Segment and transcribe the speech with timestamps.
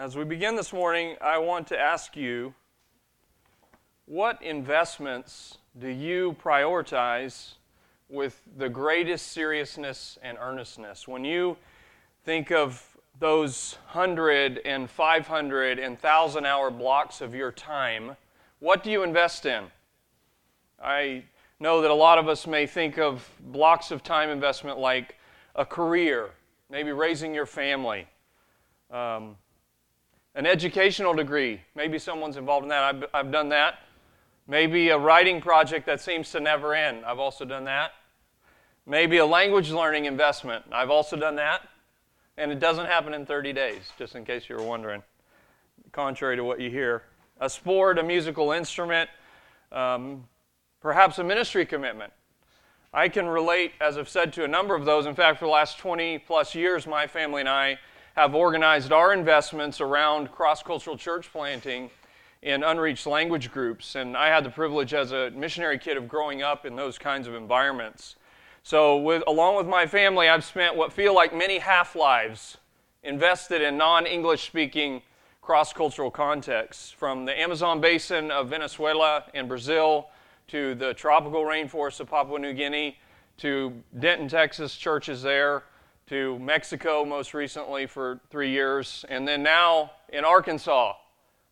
[0.00, 2.54] As we begin this morning, I want to ask you
[4.06, 7.56] what investments do you prioritize
[8.08, 11.06] with the greatest seriousness and earnestness?
[11.06, 11.58] When you
[12.24, 12.82] think of
[13.18, 18.16] those 100 and 500 and 1,000 hour blocks of your time,
[18.58, 19.64] what do you invest in?
[20.82, 21.24] I
[21.58, 25.16] know that a lot of us may think of blocks of time investment like
[25.56, 26.30] a career,
[26.70, 28.06] maybe raising your family.
[28.90, 29.36] Um,
[30.34, 31.60] an educational degree.
[31.74, 32.82] Maybe someone's involved in that.
[32.82, 33.80] I've, I've done that.
[34.46, 37.04] Maybe a writing project that seems to never end.
[37.04, 37.92] I've also done that.
[38.86, 40.64] Maybe a language learning investment.
[40.72, 41.68] I've also done that.
[42.36, 45.02] And it doesn't happen in 30 days, just in case you were wondering,
[45.92, 47.02] contrary to what you hear.
[47.40, 49.10] A sport, a musical instrument,
[49.72, 50.24] um,
[50.80, 52.12] perhaps a ministry commitment.
[52.92, 55.06] I can relate, as I've said, to a number of those.
[55.06, 57.78] In fact, for the last 20 plus years, my family and I
[58.16, 61.90] have organized our investments around cross cultural church planting
[62.42, 63.94] in unreached language groups.
[63.94, 67.26] And I had the privilege as a missionary kid of growing up in those kinds
[67.26, 68.16] of environments.
[68.62, 72.58] So, with, along with my family, I've spent what feel like many half lives
[73.02, 75.02] invested in non English speaking
[75.40, 80.08] cross cultural contexts, from the Amazon basin of Venezuela and Brazil
[80.48, 82.98] to the tropical rainforests of Papua New Guinea
[83.38, 85.64] to Denton, Texas churches there
[86.06, 90.94] to Mexico most recently for three years, and then now in Arkansas,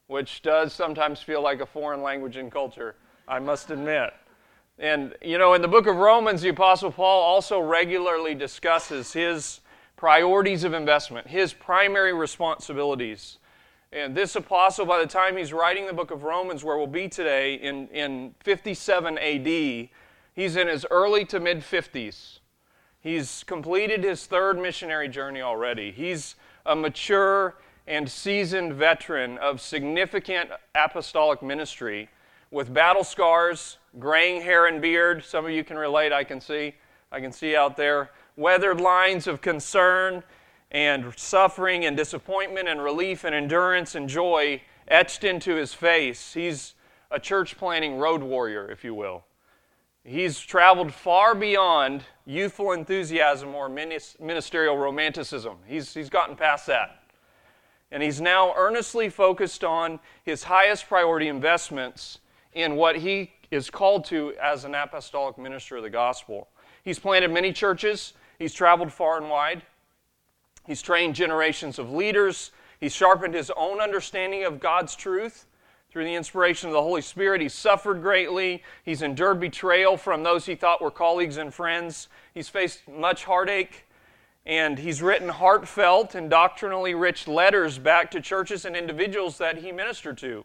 [0.08, 2.96] which does sometimes feel like a foreign language and culture,
[3.28, 4.12] I must admit.
[4.78, 9.60] And, you know, in the book of Romans, the Apostle Paul also regularly discusses his
[9.96, 13.38] priorities of investment, his primary responsibilities.
[13.92, 17.08] And this apostle, by the time he's writing the book of Romans, where we'll be
[17.08, 19.88] today in, in 57 AD,
[20.34, 22.38] he's in his early to mid 50s.
[23.00, 25.92] He's completed his third missionary journey already.
[25.92, 26.34] He's
[26.66, 27.55] a mature
[27.86, 32.08] and seasoned veteran of significant apostolic ministry
[32.50, 35.24] with battle scars, graying hair and beard.
[35.24, 36.74] Some of you can relate, I can see.
[37.11, 38.11] I can see out there.
[38.36, 40.23] Weathered lines of concern
[40.70, 46.34] and suffering and disappointment and relief and endurance and joy etched into his face.
[46.34, 46.74] He's
[47.11, 49.24] a church planting road warrior, if you will.
[50.08, 55.58] He's traveled far beyond youthful enthusiasm or ministerial romanticism.
[55.67, 57.02] He's, he's gotten past that.
[57.91, 62.20] And he's now earnestly focused on his highest priority investments
[62.55, 66.48] in what he is called to as an apostolic minister of the gospel.
[66.83, 69.61] He's planted many churches, he's traveled far and wide,
[70.67, 75.45] he's trained generations of leaders, he's sharpened his own understanding of God's truth
[75.98, 77.41] through the inspiration of the Holy Spirit.
[77.41, 78.63] He's suffered greatly.
[78.85, 82.07] He's endured betrayal from those he thought were colleagues and friends.
[82.33, 83.85] He's faced much heartache.
[84.47, 89.73] And he's written heartfelt and doctrinally rich letters back to churches and individuals that he
[89.73, 90.45] ministered to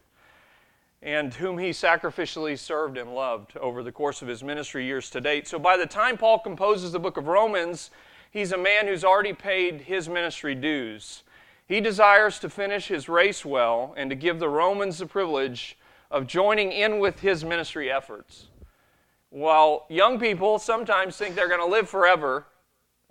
[1.04, 5.22] and whom he sacrificially served and loved over the course of his ministry years to
[5.22, 5.48] date.
[5.48, 7.92] So by the time Paul composes the book of Romans,
[8.32, 11.22] he's a man who's already paid his ministry dues.
[11.68, 15.78] He desires to finish his race well and to give the Romans the privilege
[16.12, 18.48] of joining in with his ministry efforts.
[19.30, 22.46] While young people sometimes think they're going to live forever,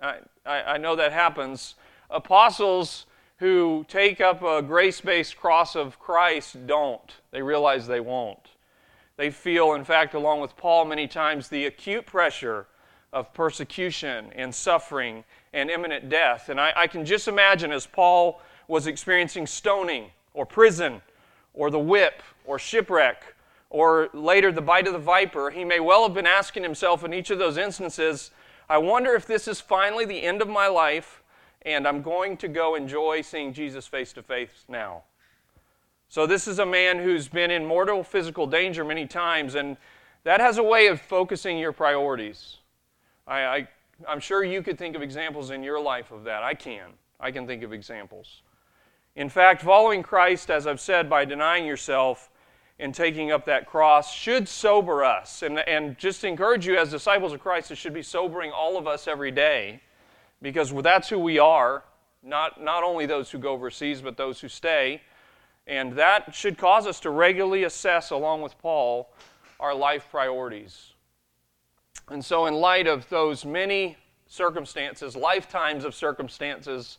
[0.01, 1.75] I, I, I know that happens,
[2.11, 3.07] apostles
[3.39, 7.12] who take up a grace based cross of Christ don't.
[7.33, 8.51] They realize they won't.
[9.17, 12.67] They feel, in fact, along with Paul many times, the acute pressure
[13.12, 16.49] of persecution and suffering and imminent death.
[16.49, 21.03] And I, I, can just imagine as Paul was experiencing stoning or prison
[21.55, 23.35] or the whip or shipwreck
[23.71, 27.12] or later the bite of the viper, he may well have been asking himself in
[27.15, 28.31] each of those instances,
[28.69, 31.23] I wonder if this is finally the end of my life
[31.62, 35.05] and I'm going to go enjoy seeing Jesus face to face now.
[36.09, 39.79] So, this is a man who's been in mortal physical danger many times, and
[40.25, 42.59] that has a way of focusing your priorities.
[43.27, 43.69] I, I
[44.09, 46.43] I'm sure you could think of examples in your life of that.
[46.43, 46.91] I can.
[47.21, 48.43] I can think of examples.
[49.15, 52.31] In fact, following Christ, as I've said, by denying yourself
[52.79, 55.43] and taking up that cross should sober us.
[55.43, 58.87] And, and just encourage you as disciples of Christ, it should be sobering all of
[58.87, 59.81] us every day
[60.41, 61.85] because that's who we are,
[62.23, 65.00] not, not only those who go overseas, but those who stay.
[65.67, 69.12] And that should cause us to regularly assess, along with Paul,
[69.61, 70.93] our life priorities.
[72.09, 73.97] And so, in light of those many
[74.32, 76.96] circumstances, lifetimes of circumstances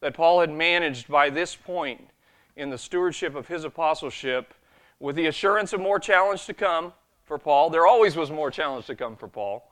[0.00, 2.08] that Paul had managed by this point
[2.56, 4.52] in the stewardship of his apostleship,
[4.98, 6.92] with the assurance of more challenge to come
[7.24, 9.70] for Paul, there always was more challenge to come for Paul.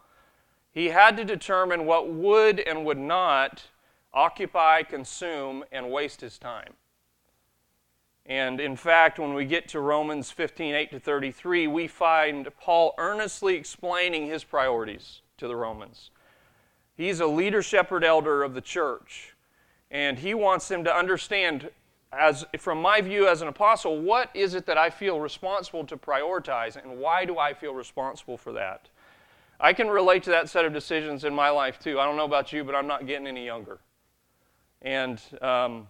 [0.72, 3.64] He had to determine what would and would not
[4.14, 6.74] occupy, consume, and waste his time.
[8.24, 12.94] And in fact, when we get to Romans 15 8 to 33, we find Paul
[12.98, 16.10] earnestly explaining his priorities to the Romans.
[17.00, 19.35] He's a leader, shepherd, elder of the church,
[19.91, 21.70] and he wants them to understand,
[22.12, 25.97] as from my view as an apostle, what is it that I feel responsible to
[25.97, 28.91] prioritize, and why do I feel responsible for that?
[29.58, 31.99] I can relate to that set of decisions in my life too.
[31.99, 33.79] I don't know about you, but I'm not getting any younger.
[34.82, 35.88] And um,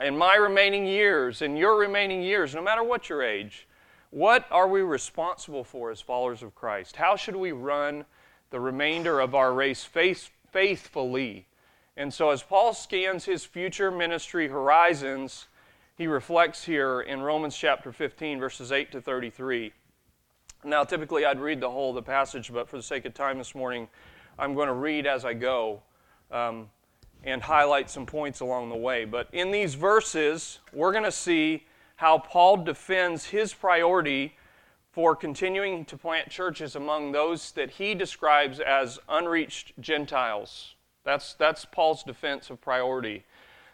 [0.00, 3.68] in my remaining years, in your remaining years, no matter what your age,
[4.08, 6.96] what are we responsible for as followers of Christ?
[6.96, 8.06] How should we run
[8.50, 11.46] the remainder of our race faith, faithfully?
[11.96, 15.46] And so, as Paul scans his future ministry horizons,
[15.96, 19.72] he reflects here in Romans chapter 15, verses 8 to 33.
[20.64, 23.38] Now, typically I'd read the whole of the passage, but for the sake of time
[23.38, 23.88] this morning,
[24.38, 25.82] I'm going to read as I go.
[26.30, 26.68] Um,
[27.24, 29.04] and highlight some points along the way.
[29.04, 34.36] But in these verses, we're going to see how Paul defends his priority
[34.92, 40.74] for continuing to plant churches among those that he describes as unreached Gentiles.
[41.04, 43.24] That's, that's Paul's defense of priority.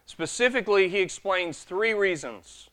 [0.05, 2.71] Specifically, he explains three reasons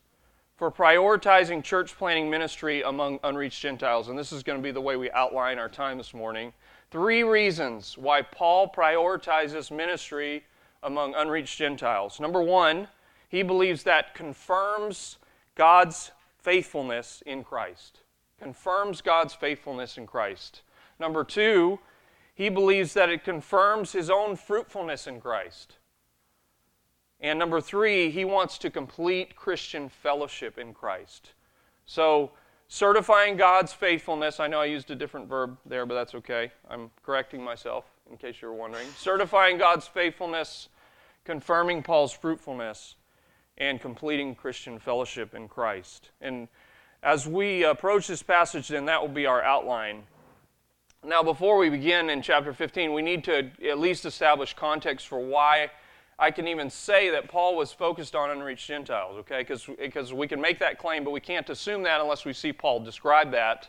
[0.56, 4.08] for prioritizing church planting ministry among unreached Gentiles.
[4.08, 6.52] And this is going to be the way we outline our time this morning.
[6.90, 10.44] Three reasons why Paul prioritizes ministry
[10.82, 12.20] among unreached Gentiles.
[12.20, 12.86] Number one,
[13.28, 15.18] he believes that confirms
[15.56, 18.03] God's faithfulness in Christ.
[18.44, 20.62] Confirms God's faithfulness in Christ.
[21.00, 21.80] Number two,
[22.34, 25.78] he believes that it confirms his own fruitfulness in Christ.
[27.20, 31.32] And number three, he wants to complete Christian fellowship in Christ.
[31.86, 32.32] So,
[32.68, 36.52] certifying God's faithfulness, I know I used a different verb there, but that's okay.
[36.68, 38.86] I'm correcting myself in case you were wondering.
[38.96, 40.68] Certifying God's faithfulness
[41.24, 42.96] confirming Paul's fruitfulness,
[43.56, 46.10] and completing Christian fellowship in Christ.
[46.20, 46.48] And
[47.04, 50.04] as we approach this passage, then that will be our outline.
[51.04, 55.18] Now, before we begin in chapter 15, we need to at least establish context for
[55.18, 55.70] why
[56.18, 59.44] I can even say that Paul was focused on unreached Gentiles, okay?
[59.78, 62.80] Because we can make that claim, but we can't assume that unless we see Paul
[62.80, 63.68] describe that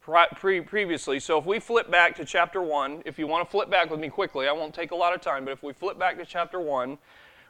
[0.00, 1.18] pre- previously.
[1.18, 3.98] So if we flip back to chapter 1, if you want to flip back with
[3.98, 6.24] me quickly, I won't take a lot of time, but if we flip back to
[6.24, 6.98] chapter 1,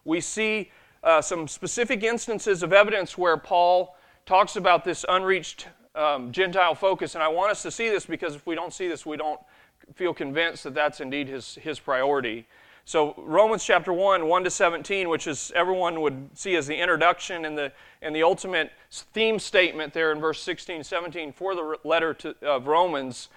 [0.07, 0.71] we see
[1.03, 3.97] uh, some specific instances of evidence where Paul
[4.31, 5.67] talks about this unreached
[5.97, 7.17] um, Gentile focus.
[7.17, 9.41] And I want us to see this because if we don't see this, we don't
[9.93, 12.47] feel convinced that that's indeed his, his priority.
[12.85, 17.45] So Romans chapter 1, 1 to 17, which is everyone would see as the introduction
[17.45, 17.73] and the,
[18.03, 22.69] and the ultimate theme statement there in verse 16, 17 for the letter to, of
[22.69, 23.31] Romans.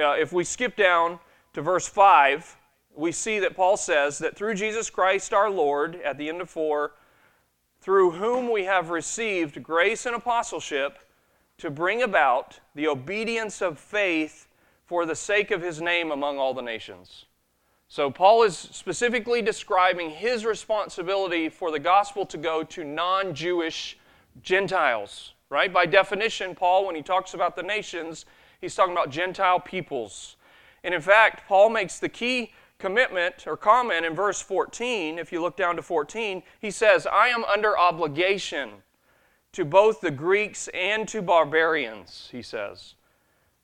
[0.00, 1.18] Uh, if we skip down
[1.52, 2.56] to verse 5,
[2.96, 6.48] we see that Paul says that through Jesus Christ our Lord, at the end of
[6.48, 6.92] 4,
[7.80, 10.98] through whom we have received grace and apostleship
[11.58, 14.48] to bring about the obedience of faith
[14.86, 17.26] for the sake of his name among all the nations.
[17.88, 23.98] So, Paul is specifically describing his responsibility for the gospel to go to non Jewish
[24.42, 25.72] Gentiles, right?
[25.72, 28.26] By definition, Paul, when he talks about the nations,
[28.60, 30.36] he's talking about Gentile peoples.
[30.84, 35.18] And in fact, Paul makes the key commitment or comment in verse 14.
[35.18, 38.70] If you look down to 14, he says, I am under obligation
[39.52, 42.94] to both the Greeks and to barbarians, he says.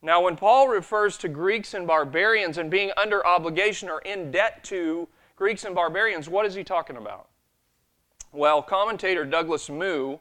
[0.03, 4.63] Now, when Paul refers to Greeks and barbarians and being under obligation or in debt
[4.65, 7.29] to Greeks and barbarians, what is he talking about?
[8.33, 10.19] Well, commentator Douglas Moo,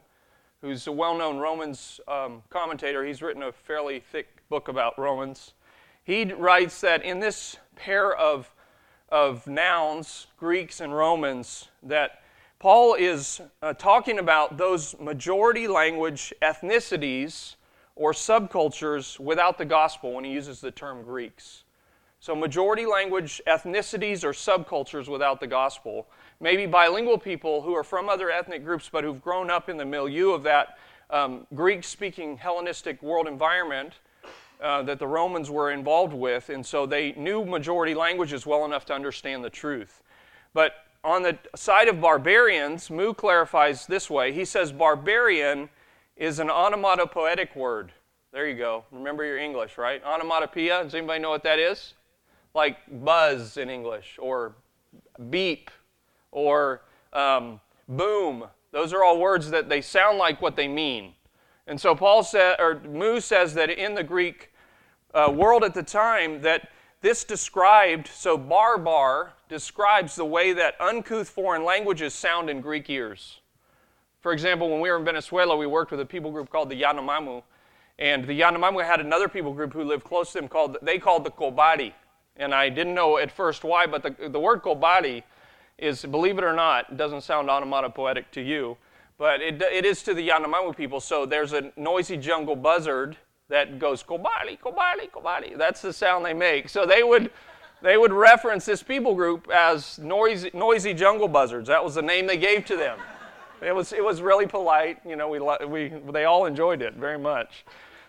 [0.60, 5.52] who's a well known Romans um, commentator, he's written a fairly thick book about Romans.
[6.04, 8.53] He writes that in this pair of,
[9.14, 12.20] of nouns, Greeks and Romans, that
[12.58, 17.54] Paul is uh, talking about those majority language ethnicities
[17.94, 21.62] or subcultures without the gospel when he uses the term Greeks.
[22.18, 26.08] So, majority language ethnicities or subcultures without the gospel.
[26.40, 29.84] Maybe bilingual people who are from other ethnic groups but who've grown up in the
[29.84, 30.76] milieu of that
[31.10, 33.92] um, Greek speaking Hellenistic world environment
[34.64, 38.86] uh, that the Romans were involved with, and so they knew majority languages well enough
[38.86, 40.02] to understand the truth.
[40.54, 40.72] But
[41.04, 44.32] on the side of barbarians, Moo clarifies this way.
[44.32, 45.68] He says, Barbarian
[46.16, 47.92] is an onomatopoetic word.
[48.32, 48.84] There you go.
[48.90, 50.02] Remember your English, right?
[50.02, 50.82] Onomatopoeia.
[50.82, 51.92] Does anybody know what that is?
[52.54, 54.54] Like buzz in English, or
[55.28, 55.70] beep,
[56.32, 56.80] or
[57.12, 58.44] um, boom.
[58.72, 61.12] Those are all words that they sound like what they mean.
[61.66, 64.52] And so Paul said, or Moo says that in the Greek
[65.14, 66.68] uh, world at the time, that
[67.00, 73.40] this described, so barbar describes the way that uncouth foreign languages sound in Greek ears.
[74.20, 76.80] For example, when we were in Venezuela, we worked with a people group called the
[76.80, 77.42] Yanomamo.
[77.98, 81.24] And the Yanomamo had another people group who lived close to them called, they called
[81.24, 81.92] the Kobari.
[82.36, 85.22] And I didn't know at first why, but the, the word Kobari
[85.76, 88.78] is, believe it or not, doesn't sound onomatopoetic to you,
[89.18, 91.00] but it, it is to the Yanomamo people.
[91.00, 93.18] So there's a noisy jungle buzzard
[93.48, 95.56] that goes Kobali, Kobali, Kobali.
[95.56, 96.68] That's the sound they make.
[96.68, 97.30] So they would,
[97.82, 101.68] they would reference this people group as noisy, noisy jungle buzzards.
[101.68, 102.98] That was the name they gave to them.
[103.60, 104.98] It was, it was really polite.
[105.06, 107.64] You know, we, we, they all enjoyed it very much.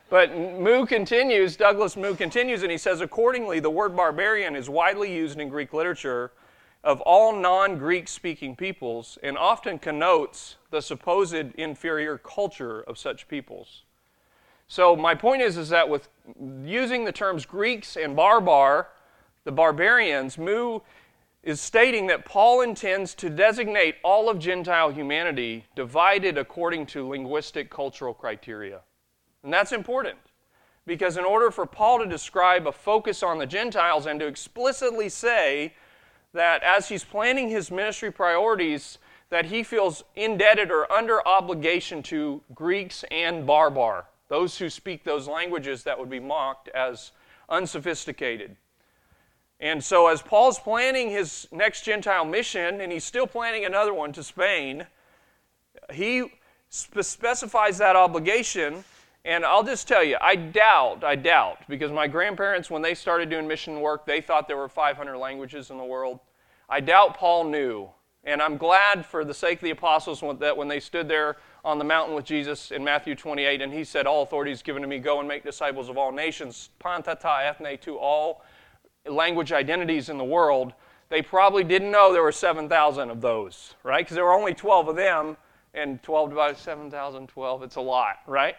[0.09, 5.13] But Moo continues, Douglas Moo continues, and he says, accordingly, the word barbarian is widely
[5.13, 6.31] used in Greek literature
[6.83, 13.27] of all non Greek speaking peoples and often connotes the supposed inferior culture of such
[13.27, 13.84] peoples.
[14.67, 16.09] So, my point is, is that with
[16.63, 18.87] using the terms Greeks and barbar,
[19.43, 20.79] the barbarians, Moo
[21.43, 27.69] is stating that Paul intends to designate all of Gentile humanity divided according to linguistic
[27.69, 28.81] cultural criteria.
[29.43, 30.17] And that's important
[30.87, 35.07] because, in order for Paul to describe a focus on the Gentiles and to explicitly
[35.07, 35.75] say
[36.33, 38.97] that as he's planning his ministry priorities,
[39.29, 45.27] that he feels indebted or under obligation to Greeks and barbar, those who speak those
[45.27, 47.11] languages that would be mocked as
[47.49, 48.55] unsophisticated.
[49.59, 54.11] And so, as Paul's planning his next Gentile mission, and he's still planning another one
[54.13, 54.85] to Spain,
[55.93, 56.31] he
[56.69, 58.83] specifies that obligation.
[59.23, 63.29] And I'll just tell you, I doubt, I doubt, because my grandparents, when they started
[63.29, 66.19] doing mission work, they thought there were 500 languages in the world.
[66.69, 67.89] I doubt Paul knew.
[68.23, 71.79] And I'm glad for the sake of the apostles that when they stood there on
[71.79, 74.87] the mountain with Jesus in Matthew 28, and he said, All authority is given to
[74.87, 78.43] me, go and make disciples of all nations, panta ta ethne to all
[79.07, 80.73] language identities in the world,
[81.09, 84.05] they probably didn't know there were 7,000 of those, right?
[84.05, 85.37] Because there were only 12 of them,
[85.73, 88.55] and 12 divided 7,000, 12, it's a lot, right?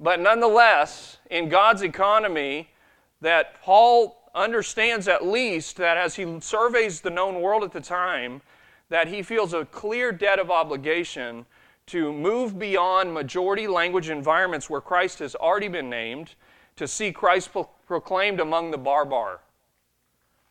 [0.00, 2.70] But nonetheless, in God's economy,
[3.20, 8.42] that Paul understands at least that as he surveys the known world at the time,
[8.88, 11.46] that he feels a clear debt of obligation
[11.88, 16.34] to move beyond majority language environments where Christ has already been named,
[16.76, 19.40] to see Christ pro- proclaimed among the barbar,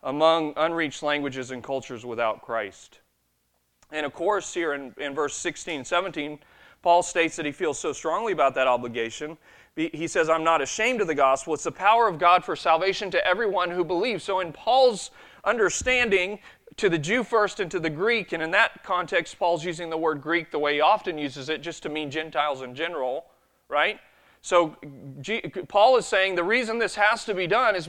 [0.02, 3.00] among unreached languages and cultures without Christ.
[3.90, 6.38] And of course, here in, in verse 16 17,
[6.82, 9.36] Paul states that he feels so strongly about that obligation.
[9.74, 11.54] He says, I'm not ashamed of the gospel.
[11.54, 14.24] It's the power of God for salvation to everyone who believes.
[14.24, 15.12] So, in Paul's
[15.44, 16.40] understanding,
[16.78, 19.98] to the Jew first and to the Greek, and in that context, Paul's using the
[19.98, 23.26] word Greek the way he often uses it, just to mean Gentiles in general,
[23.68, 24.00] right?
[24.40, 24.76] So
[25.20, 27.88] G- Paul is saying the reason this has to be done is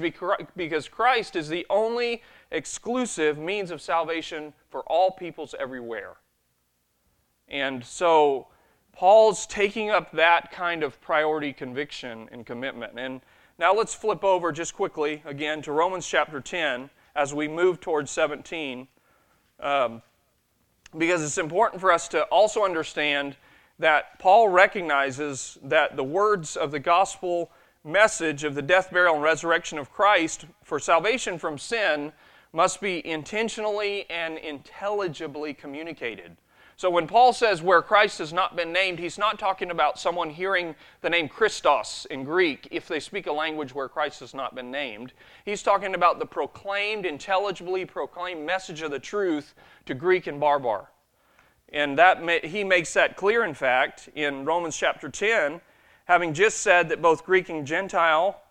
[0.56, 6.18] because Christ is the only exclusive means of salvation for all peoples everywhere.
[7.48, 8.48] And so
[8.92, 13.00] Paul's taking up that kind of priority conviction and commitment.
[13.00, 13.22] And
[13.60, 18.10] now let's flip over just quickly again to Romans chapter 10 as we move towards
[18.12, 18.88] 17.
[19.60, 20.02] Um,
[20.98, 23.36] because it's important for us to also understand
[23.78, 27.52] that Paul recognizes that the words of the gospel
[27.84, 32.14] message of the death, burial, and resurrection of Christ for salvation from sin
[32.54, 36.38] must be intentionally and intelligibly communicated.
[36.80, 40.30] So when Paul says where Christ has not been named, he's not talking about someone
[40.30, 44.56] hearing the name Christos in Greek if they speak a language where Christ has not
[44.56, 45.12] been named.
[45.44, 49.56] He's talking about the proclaimed, intelligibly proclaimed message of the truth
[49.88, 50.90] to Greek and barbar.
[51.68, 55.60] And that he makes that clear, in fact, in Romans chapter 10,
[56.06, 58.42] having just said that both Greek and Gentile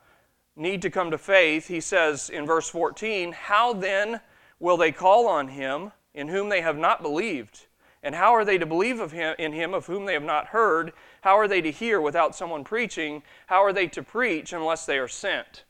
[0.55, 4.21] need to come to faith, he says in verse 14, How then
[4.61, 7.68] will they call on him in whom they have not believed?
[8.03, 10.49] And how are they to believe of him, in him of whom they have not
[10.49, 10.93] heard?
[11.23, 13.23] How are they to hear without someone preaching?
[13.47, 15.65] How are they to preach unless they are sent?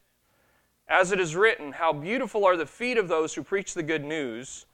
[0.89, 4.05] As it is written, How beautiful are the feet of those who preach the good
[4.05, 4.67] news!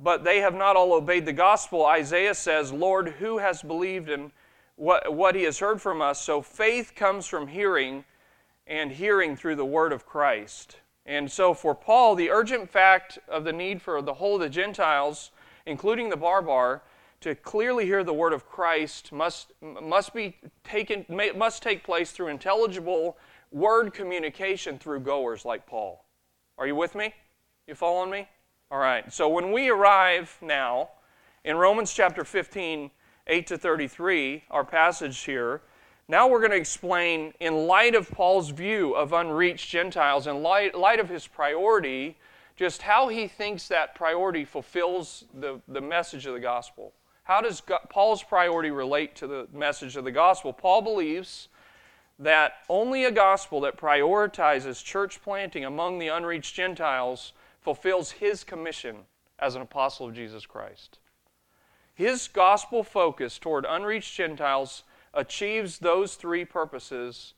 [0.00, 1.86] but they have not all obeyed the gospel.
[1.86, 4.32] Isaiah says, Lord, who has believed in
[4.76, 6.20] what, what he has heard from us?
[6.20, 8.04] So faith comes from hearing,
[8.66, 10.78] and hearing through the word of Christ.
[11.06, 14.48] And so for Paul, the urgent fact of the need for the whole of the
[14.48, 15.30] Gentiles,
[15.66, 16.82] including the barbar,
[17.20, 22.28] to clearly hear the word of Christ must, must be taken must take place through
[22.28, 23.16] intelligible
[23.50, 26.04] word communication through goers like Paul.
[26.58, 27.14] Are you with me?
[27.66, 28.28] You following me?
[28.70, 30.90] All right, so when we arrive now
[31.44, 32.90] in Romans chapter 15,
[33.26, 35.62] 8 to 33, our passage here,
[36.08, 40.74] now we're going to explain, in light of Paul's view of unreached Gentiles, in light,
[40.74, 42.18] light of his priority,
[42.56, 46.92] just how he thinks that priority fulfills the, the message of the gospel.
[47.24, 50.52] How does Paul's priority relate to the message of the gospel?
[50.52, 51.48] Paul believes
[52.18, 58.98] that only a gospel that prioritizes church planting among the unreached Gentiles fulfills his commission
[59.38, 60.98] as an apostle of Jesus Christ.
[61.94, 67.34] His gospel focus toward unreached Gentiles achieves those three purposes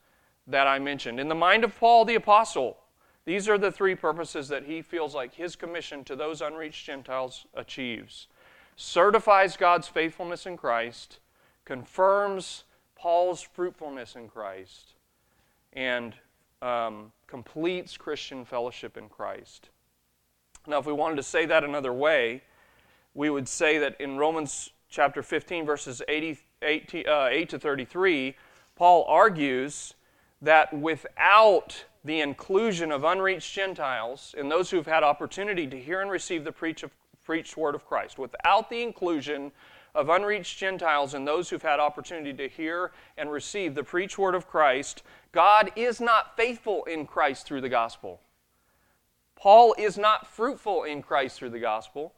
[0.47, 1.21] that I mentioned.
[1.21, 2.79] In the mind of Paul the apostle,
[3.27, 7.45] these are the three purposes that he feels like his commission to those unreached Gentiles
[7.53, 8.29] achieves
[8.77, 11.19] certifies God's faithfulness in Christ,
[11.65, 12.65] confirms
[12.95, 14.95] Paul's fruitfulness in Christ,
[15.73, 16.15] and
[16.63, 19.71] um, completes Christian fellowship in Christ.
[20.67, 22.43] Now, if we wanted to say that another way,
[23.15, 28.37] we would say that in Romans chapter 15, verses 80, 8, uh, 8 to 33,
[28.75, 29.95] Paul argues
[30.43, 36.11] that without the inclusion of unreached Gentiles and those who've had opportunity to hear and
[36.11, 36.91] receive the preach of,
[37.25, 39.51] preached word of Christ, without the inclusion
[39.95, 44.35] of unreached Gentiles and those who've had opportunity to hear and receive the preached word
[44.35, 48.21] of Christ, God is not faithful in Christ through the gospel.
[49.35, 52.15] Paul is not fruitful in Christ through the gospel.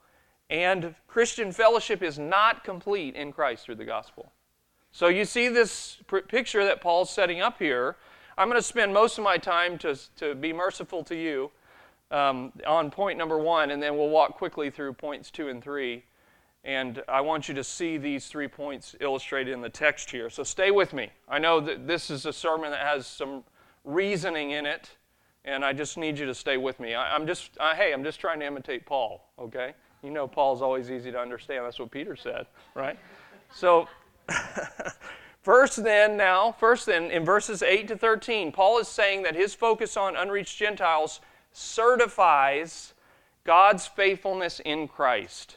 [0.51, 4.33] And Christian fellowship is not complete in Christ through the gospel.
[4.93, 7.97] So you see this pr- picture that Paul's setting up here.
[8.39, 11.51] I'm going to spend most of my time to, to be merciful to you
[12.13, 16.05] um, on point number one, and then we'll walk quickly through points two and three.
[16.63, 20.31] And I want you to see these three points illustrated in the text here.
[20.31, 21.11] So stay with me.
[21.29, 23.43] I know that this is a sermon that has some
[23.85, 24.89] reasoning in it,
[25.45, 26.95] and I just need you to stay with me.
[26.95, 29.75] I, am just, I, hey, I'm just trying to imitate Paul, okay?
[30.05, 31.65] You know, Paul's always easy to understand.
[31.65, 32.99] That's what Peter said, right?
[33.53, 33.89] So,
[35.49, 39.55] first, then, now, first, then, in verses 8 to 13, Paul is saying that his
[39.55, 41.21] focus on unreached Gentiles
[41.53, 42.93] certifies
[43.45, 45.57] God's faithfulness in Christ.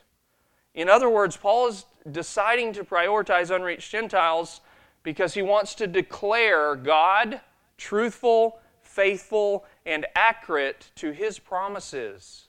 [0.73, 4.61] In other words, Paul is deciding to prioritize unreached Gentiles
[5.03, 7.41] because he wants to declare God
[7.77, 12.47] truthful, faithful, and accurate to his promises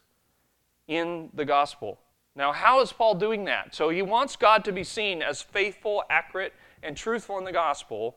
[0.87, 1.99] in the gospel.
[2.37, 3.75] Now, how is Paul doing that?
[3.75, 6.53] So he wants God to be seen as faithful, accurate,
[6.83, 8.17] and truthful in the gospel.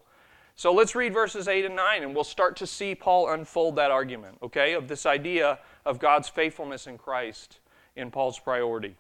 [0.55, 3.91] So let's read verses 8 and 9, and we'll start to see Paul unfold that
[3.91, 7.59] argument, okay, of this idea of God's faithfulness in Christ
[7.95, 8.95] in Paul's priority.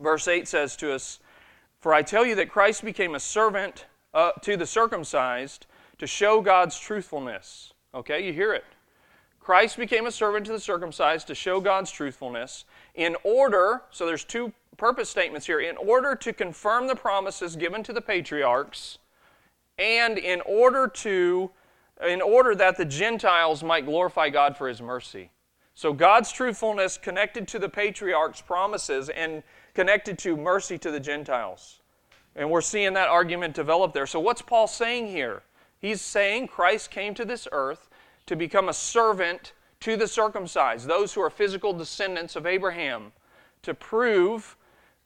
[0.00, 1.20] Verse 8 says to us,
[1.80, 5.66] For I tell you that Christ became a servant uh, to the circumcised
[5.98, 7.72] to show God's truthfulness.
[7.94, 8.64] Okay, you hear it.
[9.38, 14.24] Christ became a servant to the circumcised to show God's truthfulness in order, so there's
[14.24, 18.98] two purpose statements here, in order to confirm the promises given to the patriarchs
[19.78, 21.50] and in order to
[22.04, 25.30] in order that the Gentiles might glorify God for his mercy.
[25.74, 29.42] So God's truthfulness connected to the patriarchs' promises and
[29.74, 31.80] connected to mercy to the Gentiles.
[32.36, 34.06] And we're seeing that argument develop there.
[34.06, 35.42] So what's Paul saying here?
[35.78, 37.88] He's saying Christ came to this earth
[38.26, 43.12] to become a servant to the circumcised, those who are physical descendants of Abraham,
[43.62, 44.56] to prove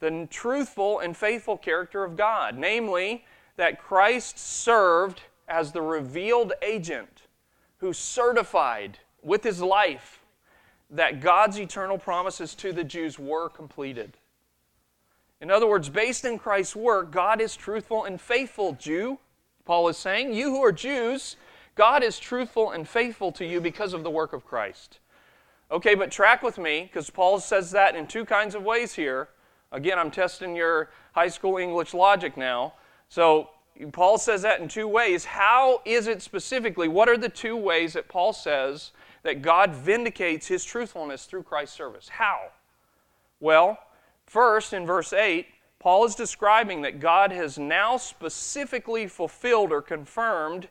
[0.01, 2.57] the truthful and faithful character of God.
[2.57, 3.25] Namely,
[3.57, 7.23] that Christ served as the revealed agent
[7.79, 10.21] who certified with his life
[10.91, 14.17] that God's eternal promises to the Jews were completed.
[15.41, 19.19] In other words, based in Christ's work, God is truthful and faithful, Jew.
[19.65, 21.37] Paul is saying, You who are Jews,
[21.75, 24.99] God is truthful and faithful to you because of the work of Christ.
[25.71, 29.29] Okay, but track with me, because Paul says that in two kinds of ways here.
[29.73, 32.75] Again, I'm testing your high school English logic now.
[33.09, 33.51] So,
[33.93, 35.25] Paul says that in two ways.
[35.25, 36.89] How is it specifically?
[36.89, 41.77] What are the two ways that Paul says that God vindicates his truthfulness through Christ's
[41.77, 42.09] service?
[42.09, 42.49] How?
[43.41, 43.79] Well,
[44.27, 45.47] first, in verse 8,
[45.79, 50.69] Paul is describing that God has now specifically fulfilled or confirmed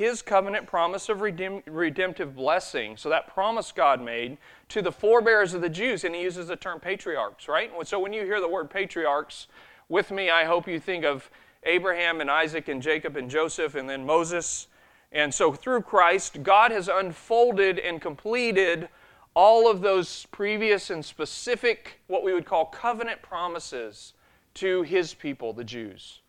[0.00, 2.96] his covenant promise of redem- redemptive blessing.
[2.96, 4.38] So that promise God made
[4.70, 7.70] to the forebears of the Jews, and he uses the term patriarchs, right?
[7.86, 9.46] So when you hear the word patriarchs,
[9.90, 11.30] with me, I hope you think of
[11.64, 14.68] Abraham and Isaac and Jacob and Joseph and then Moses.
[15.12, 18.88] And so through Christ, God has unfolded and completed
[19.34, 24.14] all of those previous and specific, what we would call covenant promises
[24.54, 26.20] to his people, the Jews.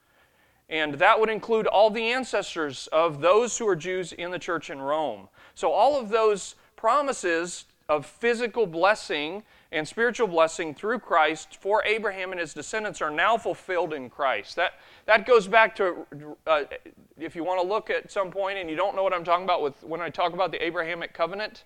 [0.72, 4.70] And that would include all the ancestors of those who are Jews in the church
[4.70, 5.28] in Rome.
[5.54, 12.32] So, all of those promises of physical blessing and spiritual blessing through Christ for Abraham
[12.32, 14.56] and his descendants are now fulfilled in Christ.
[14.56, 14.74] That,
[15.08, 16.06] that goes back to,
[16.48, 16.64] uh,
[17.20, 19.44] if you want to look at some point and you don't know what I'm talking
[19.44, 21.66] about with when I talk about the Abrahamic covenant,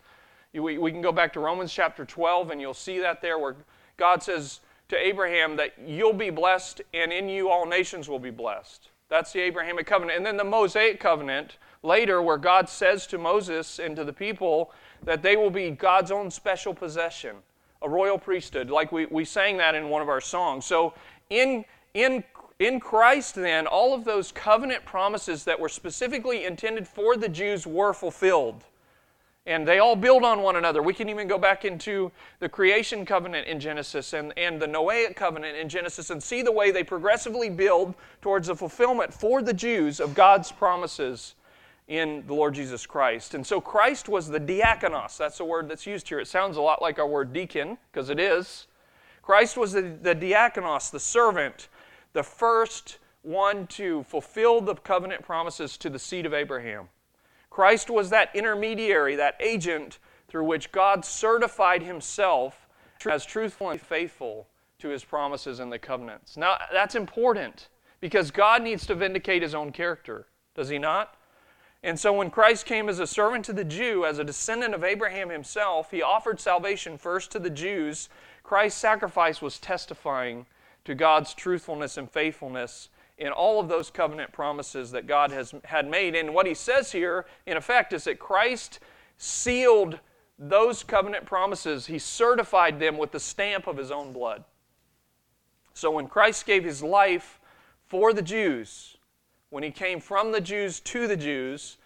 [0.52, 3.38] you, we, we can go back to Romans chapter 12 and you'll see that there
[3.38, 3.56] where
[3.98, 8.30] God says, to Abraham that you'll be blessed and in you all nations will be
[8.30, 8.90] blessed.
[9.16, 10.18] That's the Abrahamic covenant.
[10.18, 14.74] And then the Mosaic covenant later, where God says to Moses and to the people
[15.04, 17.38] that they will be God's own special possession,
[17.82, 20.66] a royal priesthood, like we, we sang that in one of our songs.
[20.66, 20.96] So
[21.30, 22.26] in, in,
[22.60, 27.66] in Christ, then, all of those covenant promises that were specifically intended for the Jews
[27.66, 28.66] were fulfilled.
[29.48, 30.82] And they all build on one another.
[30.82, 35.16] We can even go back into the creation covenant in Genesis and, and the Noahic
[35.16, 39.54] covenant in Genesis and see the way they progressively build towards the fulfillment for the
[39.54, 41.36] Jews of God's promises
[41.88, 43.36] in the Lord Jesus Christ.
[43.36, 45.18] And so Christ was the diakonos.
[45.18, 46.20] That's the word that's used here.
[46.20, 48.66] It sounds a lot like our word deacon, because it is.
[49.22, 51.68] Christ was the, the diakonos, the servant,
[52.14, 56.90] the first one to fulfill the covenant promises to the seed of Abraham.
[57.56, 62.68] Christ was that intermediary, that agent through which God certified himself
[63.10, 66.36] as truthful and faithful to his promises and the covenants.
[66.36, 67.70] Now, that's important
[68.02, 71.16] because God needs to vindicate his own character, does he not?
[71.82, 74.84] And so when Christ came as a servant to the Jew, as a descendant of
[74.84, 78.10] Abraham himself, he offered salvation first to the Jews.
[78.44, 80.46] Christ's sacrifice was testifying
[80.84, 85.90] to God's truthfulness and faithfulness in all of those covenant promises that God has had
[85.90, 86.16] made.
[86.16, 88.80] And what he says here, in effect, is that Christ
[89.18, 90.00] sealed
[90.38, 94.44] those covenant promises, he certified them with the stamp of his own blood.
[95.74, 97.40] So when Christ gave his life
[97.88, 98.98] for the Jews,
[99.50, 101.78] when he came from the Jews to the Jews,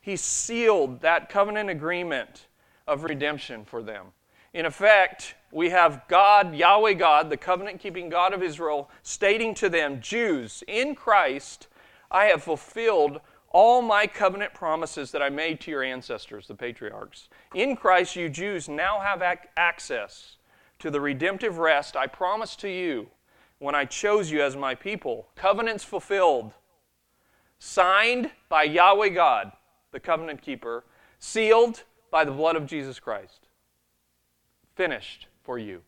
[0.00, 2.46] he sealed that covenant agreement
[2.86, 4.06] of redemption for them.
[4.54, 9.68] In effect, we have God, Yahweh God, the covenant keeping God of Israel, stating to
[9.68, 11.68] them, Jews, in Christ,
[12.10, 17.28] I have fulfilled all my covenant promises that I made to your ancestors, the patriarchs.
[17.54, 20.36] In Christ, you Jews now have ac- access
[20.80, 23.08] to the redemptive rest I promised to you
[23.58, 25.28] when I chose you as my people.
[25.34, 26.52] Covenants fulfilled,
[27.58, 29.52] signed by Yahweh God,
[29.92, 30.84] the covenant keeper,
[31.18, 33.48] sealed by the blood of Jesus Christ
[34.78, 35.80] finished for you.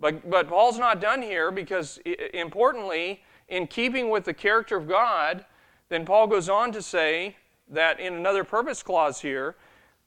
[0.00, 2.00] But, but Paul's not done here because,
[2.34, 5.44] importantly, in keeping with the character of God,
[5.88, 7.36] then Paul goes on to say
[7.70, 9.54] that in another purpose clause here,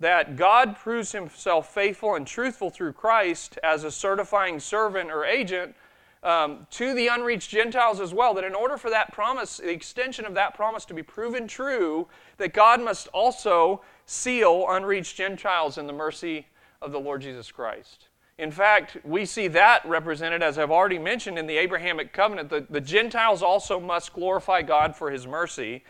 [0.01, 5.73] that God proves himself faithful and truthful through Christ as a certifying servant or agent
[6.21, 8.33] um, to the unreached Gentiles as well.
[8.33, 12.09] That in order for that promise, the extension of that promise to be proven true,
[12.39, 16.47] that God must also seal unreached Gentiles in the mercy
[16.81, 18.07] of the Lord Jesus Christ.
[18.37, 22.49] In fact, we see that represented, as I've already mentioned, in the Abrahamic covenant.
[22.49, 25.83] The, the Gentiles also must glorify God for his mercy.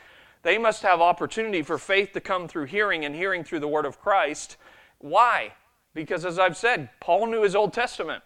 [0.43, 3.86] They must have opportunity for faith to come through hearing and hearing through the word
[3.86, 4.58] of Christ.
[4.97, 5.54] Why?
[5.93, 8.23] Because, as I've said, Paul knew his Old Testament.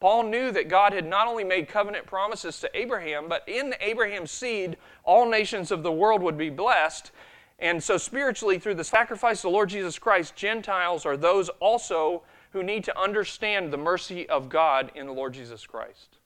[0.00, 4.30] Paul knew that God had not only made covenant promises to Abraham, but in Abraham's
[4.30, 7.10] seed, all nations of the world would be blessed.
[7.58, 12.22] And so, spiritually, through the sacrifice of the Lord Jesus Christ, Gentiles are those also
[12.52, 16.18] who need to understand the mercy of God in the Lord Jesus Christ.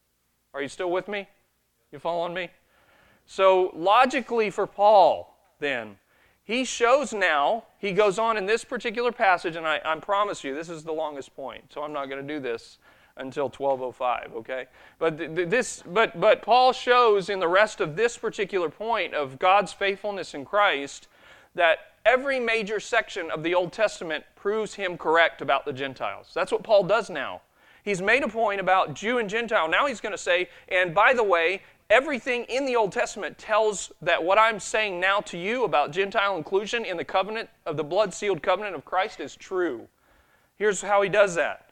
[0.52, 1.28] Are you still with me?
[1.90, 2.50] You following me?
[3.26, 5.96] So, logically, for Paul, then,
[6.44, 10.54] he shows now, he goes on in this particular passage, and I, I promise you,
[10.54, 12.78] this is the longest point, so I'm not going to do this
[13.16, 14.66] until 1205 okay
[14.98, 19.70] but this but but paul shows in the rest of this particular point of god's
[19.70, 21.08] faithfulness in christ
[21.54, 26.30] that every major section of the Old Testament proves him correct about the Gentiles.
[26.34, 27.42] That's what Paul does now.
[27.84, 29.68] He's made a point about Jew and Gentile.
[29.68, 33.92] Now he's going to say, and by the way, everything in the Old Testament tells
[34.00, 37.84] that what I'm saying now to you about Gentile inclusion in the covenant of the
[37.84, 39.88] blood sealed covenant of Christ is true.
[40.56, 41.70] Here's how he does that.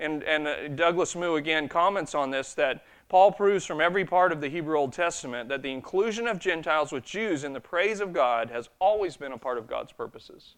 [0.00, 4.32] And, and uh, Douglas Moo again comments on this that Paul proves from every part
[4.32, 8.00] of the Hebrew Old Testament that the inclusion of Gentiles with Jews in the praise
[8.00, 10.54] of God has always been a part of God's purposes.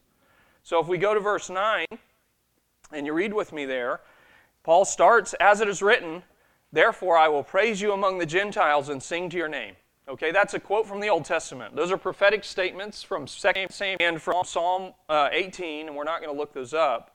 [0.63, 1.85] So if we go to verse 9,
[2.93, 4.03] and you read with me there,
[4.63, 6.23] Paul starts, as it is written,
[6.73, 9.75] Therefore I will praise you among the Gentiles and sing to your name.
[10.07, 11.75] Okay, that's a quote from the Old Testament.
[11.75, 16.23] Those are prophetic statements from 2 Samuel and from Psalm uh, 18, and we're not
[16.23, 17.14] going to look those up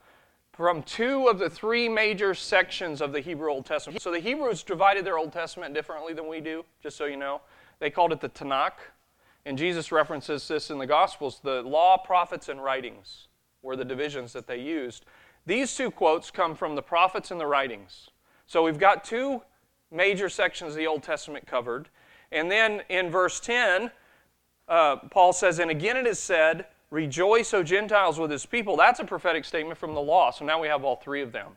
[0.59, 4.01] from two of the three major sections of the Hebrew Old Testament.
[4.01, 7.39] So the Hebrews divided their Old Testament differently than we do, just so you know.
[7.79, 8.73] They called it the Tanakh,
[9.45, 11.39] and Jesus references this in the Gospels.
[11.41, 13.29] The law, prophets, and writings
[13.61, 15.05] were the divisions that they used.
[15.45, 18.09] These two quotes come from the prophets and the writings.
[18.45, 19.41] So we've got two
[19.91, 21.87] major sections of the Old Testament covered.
[22.33, 23.91] And then in verse 10,
[24.67, 28.75] uh, Paul says, And again it is said, Rejoice, O Gentiles, with his people.
[28.75, 30.31] That's a prophetic statement from the law.
[30.31, 31.51] So now we have all three of them.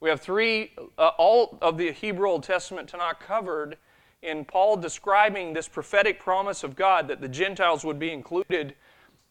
[0.00, 3.76] We have three, uh, all of the Hebrew Old Testament Tanakh covered
[4.22, 8.74] in Paul describing this prophetic promise of God that the Gentiles would be included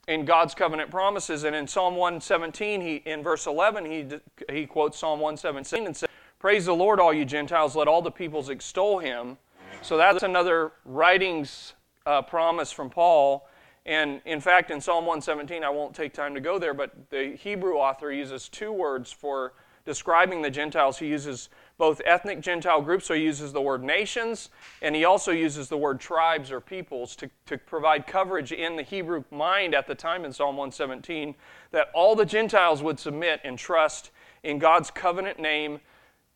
[0.07, 1.43] in God's covenant promises.
[1.43, 4.07] And in Psalm 117, he, in verse 11, he,
[4.51, 6.09] he quotes Psalm 117 and says,
[6.39, 9.37] Praise the Lord, all you Gentiles, let all the peoples extol him.
[9.81, 11.73] So that's another writings
[12.05, 13.48] uh, promise from Paul.
[13.89, 17.35] And in fact, in Psalm 117, I won't take time to go there, but the
[17.35, 20.99] Hebrew author uses two words for describing the Gentiles.
[20.99, 21.49] He uses
[21.79, 24.51] both ethnic Gentile groups, so he uses the word nations,
[24.83, 28.83] and he also uses the word tribes or peoples to, to provide coverage in the
[28.83, 31.33] Hebrew mind at the time in Psalm 117
[31.71, 34.11] that all the Gentiles would submit and trust
[34.43, 35.79] in God's covenant name,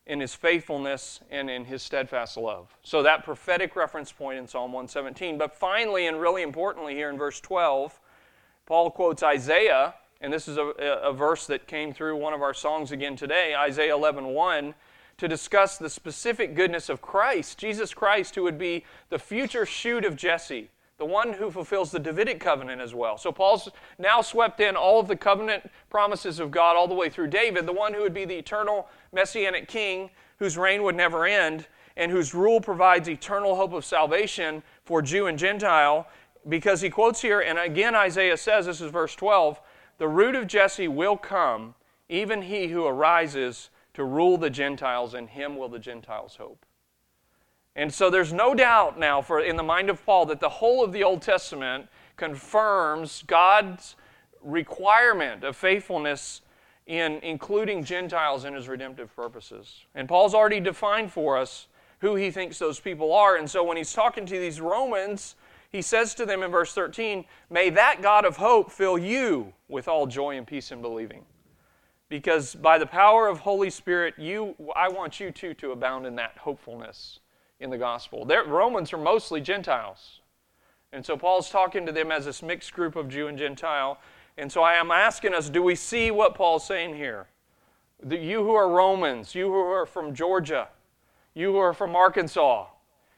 [0.06, 2.76] in his faithfulness, and in his steadfast love.
[2.82, 5.38] So that prophetic reference point in Psalm 117.
[5.38, 7.98] But finally, and really importantly, here in verse 12,
[8.66, 10.62] Paul quotes Isaiah, and this is a,
[11.02, 14.74] a verse that came through one of our songs again today, Isaiah 11 1
[15.16, 20.04] to discuss the specific goodness of Christ, Jesus Christ, who would be the future shoot
[20.04, 23.18] of Jesse, the one who fulfills the Davidic covenant as well.
[23.18, 27.10] So Paul's now swept in all of the covenant promises of God all the way
[27.10, 31.26] through David, the one who would be the eternal messianic king whose reign would never
[31.26, 36.06] end and whose rule provides eternal hope of salvation for Jew and Gentile.
[36.48, 39.60] Because he quotes here, and again Isaiah says, this is verse 12,
[39.98, 41.74] the root of Jesse will come,
[42.08, 46.66] even he who arises to rule the Gentiles, and him will the Gentiles hope.
[47.76, 50.84] And so there's no doubt now for in the mind of Paul that the whole
[50.84, 53.96] of the Old Testament confirms God's
[54.42, 56.42] requirement of faithfulness
[56.86, 59.84] in including Gentiles in his redemptive purposes.
[59.94, 61.66] And Paul's already defined for us
[62.00, 63.36] who he thinks those people are.
[63.36, 65.34] And so when he's talking to these Romans,
[65.70, 69.88] he says to them in verse 13, May that God of hope fill you with
[69.88, 71.24] all joy and peace in believing
[72.08, 76.14] because by the power of Holy Spirit, you, I want you too to abound in
[76.16, 77.18] that hopefulness
[77.60, 78.24] in the gospel.
[78.24, 80.20] They're, Romans are mostly Gentiles.
[80.92, 83.98] And so Paul's talking to them as this mixed group of Jew and Gentile.
[84.36, 87.26] And so I am asking us do we see what Paul's saying here?
[88.02, 90.68] The, you who are Romans, you who are from Georgia,
[91.34, 92.66] you who are from Arkansas,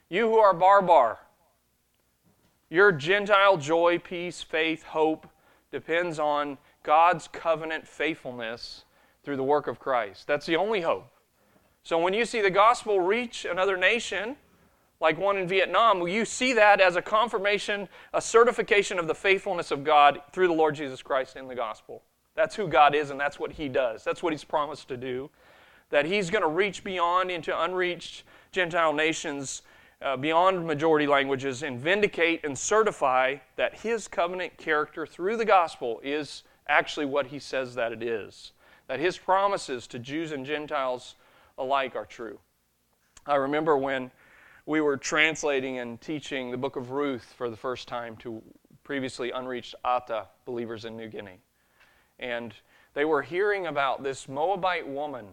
[0.08, 1.18] you who are Barbar,
[2.68, 5.28] your Gentile joy, peace, faith, hope
[5.70, 8.84] depends on God's covenant faithfulness
[9.22, 10.26] through the work of Christ.
[10.26, 11.10] That's the only hope.
[11.86, 14.34] So when you see the gospel reach another nation,
[15.00, 19.70] like one in Vietnam, you see that as a confirmation, a certification of the faithfulness
[19.70, 22.02] of God through the Lord Jesus Christ in the gospel.
[22.34, 24.02] That's who God is, and that's what He does.
[24.02, 25.30] That's what He's promised to do.
[25.90, 29.62] That He's going to reach beyond into unreached Gentile nations,
[30.02, 36.00] uh, beyond majority languages, and vindicate and certify that His covenant character through the gospel
[36.02, 38.50] is actually what He says that it is
[38.88, 41.16] that his promises to Jews and Gentiles
[41.58, 42.38] alike are true.
[43.26, 44.10] I remember when
[44.66, 48.42] we were translating and teaching the book of Ruth for the first time to
[48.84, 51.40] previously unreached Ata believers in New Guinea.
[52.18, 52.54] And
[52.94, 55.26] they were hearing about this Moabite woman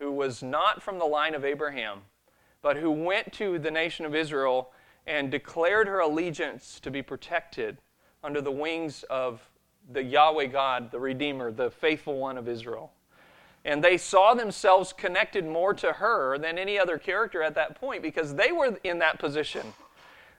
[0.00, 2.00] who was not from the line of Abraham,
[2.60, 4.72] but who went to the nation of Israel
[5.06, 7.78] and declared her allegiance to be protected
[8.22, 9.48] under the wings of
[9.92, 12.92] the Yahweh God, the Redeemer, the faithful one of Israel.
[13.64, 18.02] And they saw themselves connected more to her than any other character at that point
[18.02, 19.72] because they were in that position.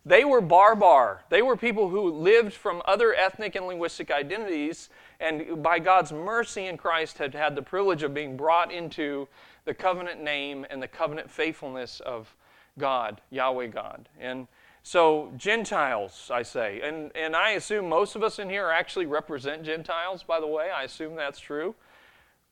[0.06, 1.24] They were barbar.
[1.30, 6.68] They were people who lived from other ethnic and linguistic identities, and by God's mercy
[6.68, 9.28] in Christ had had the privilege of being brought into
[9.66, 12.36] the covenant name and the covenant faithfulness of
[12.78, 14.08] God, Yahweh God.
[14.20, 14.48] And
[14.84, 19.64] so, Gentiles, I say, and, and I assume most of us in here actually represent
[19.64, 20.70] Gentiles, by the way.
[20.70, 21.74] I assume that's true.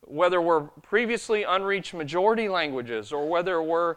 [0.06, 3.96] Whether we're previously unreached majority languages or whether we're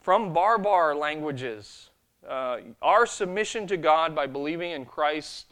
[0.00, 1.90] from barbar languages,
[2.28, 5.46] uh, our submission to God by believing in Christ's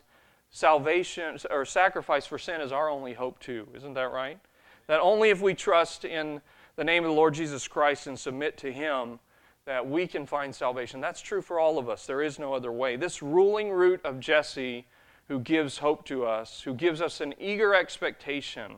[0.50, 3.68] salvation or sacrifice for sin is our only hope, too.
[3.74, 4.38] Isn't that right?
[4.86, 6.40] That only if we trust in
[6.76, 9.18] the name of the Lord Jesus Christ and submit to Him
[9.66, 11.00] that we can find salvation.
[11.00, 12.06] That's true for all of us.
[12.06, 12.96] There is no other way.
[12.96, 14.86] This ruling root of Jesse,
[15.28, 18.76] who gives hope to us, who gives us an eager expectation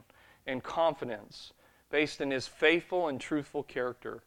[0.50, 1.52] and confidence
[1.90, 4.22] based in his faithful and truthful character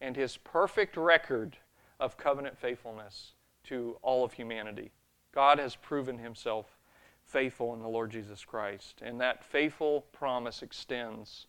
[0.00, 1.56] and his perfect record
[1.98, 3.32] of covenant faithfulness
[3.64, 4.92] to all of humanity.
[5.32, 6.78] God has proven himself
[7.24, 11.46] faithful in the Lord Jesus Christ, and that faithful promise extends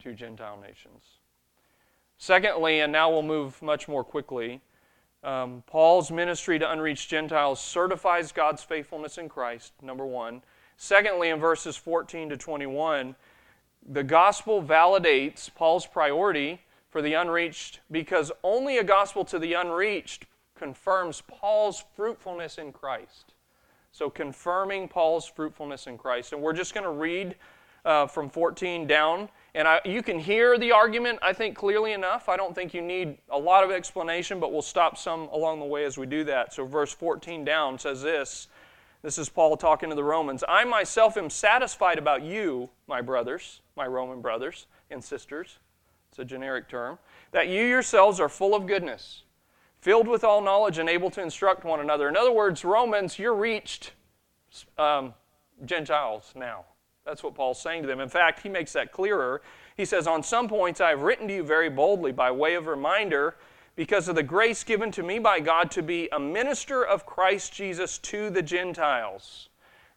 [0.00, 1.04] to Gentile nations.
[2.16, 4.60] Secondly, and now we'll move much more quickly,
[5.22, 10.42] um, Paul's ministry to unreached Gentiles certifies God's faithfulness in Christ, number one.
[10.76, 13.16] Secondly, in verses 14 to 21,
[13.86, 16.60] the gospel validates Paul's priority
[16.90, 23.34] for the unreached because only a gospel to the unreached confirms Paul's fruitfulness in Christ.
[23.92, 26.32] So, confirming Paul's fruitfulness in Christ.
[26.32, 27.36] And we're just going to read
[27.84, 29.28] uh, from 14 down.
[29.54, 32.28] And I, you can hear the argument, I think, clearly enough.
[32.28, 35.64] I don't think you need a lot of explanation, but we'll stop some along the
[35.64, 36.52] way as we do that.
[36.52, 38.48] So, verse 14 down says this
[39.02, 40.42] this is Paul talking to the Romans.
[40.48, 45.58] I myself am satisfied about you, my brothers, my Roman brothers and sisters.
[46.10, 46.98] It's a generic term.
[47.30, 49.22] That you yourselves are full of goodness,
[49.80, 52.08] filled with all knowledge, and able to instruct one another.
[52.08, 53.92] In other words, Romans, you're reached
[54.78, 55.14] um,
[55.64, 56.64] Gentiles now.
[57.04, 58.00] That's what Paul's saying to them.
[58.00, 59.40] In fact, he makes that clearer.
[59.76, 62.66] He says, On some points I have written to you very boldly by way of
[62.66, 63.36] reminder
[63.78, 67.52] because of the grace given to me by God to be a minister of Christ
[67.52, 69.50] Jesus to the Gentiles.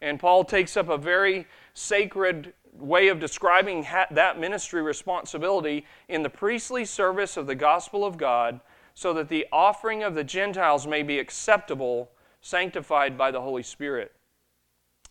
[0.03, 6.29] And Paul takes up a very sacred way of describing that ministry responsibility in the
[6.29, 8.61] priestly service of the gospel of God
[8.93, 14.11] so that the offering of the Gentiles may be acceptable, sanctified by the Holy Spirit.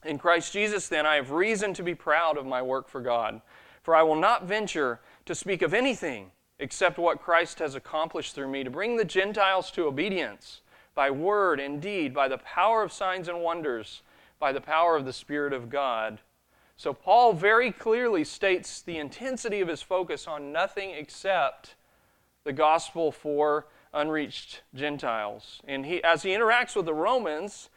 [0.05, 3.43] In Christ Jesus, then, I have reason to be proud of my work for God,
[3.83, 6.31] for I will not venture to speak of anything
[6.61, 10.61] except what Christ has accomplished through me to bring the Gentiles to obedience
[10.95, 14.03] by word and deed, by the power of signs and wonders,
[14.39, 16.21] by the power of the Spirit of God.
[16.77, 21.75] So, Paul very clearly states the intensity of his focus on nothing except
[22.45, 25.61] the gospel for unreached Gentiles.
[25.67, 27.71] And he, as he interacts with the Romans,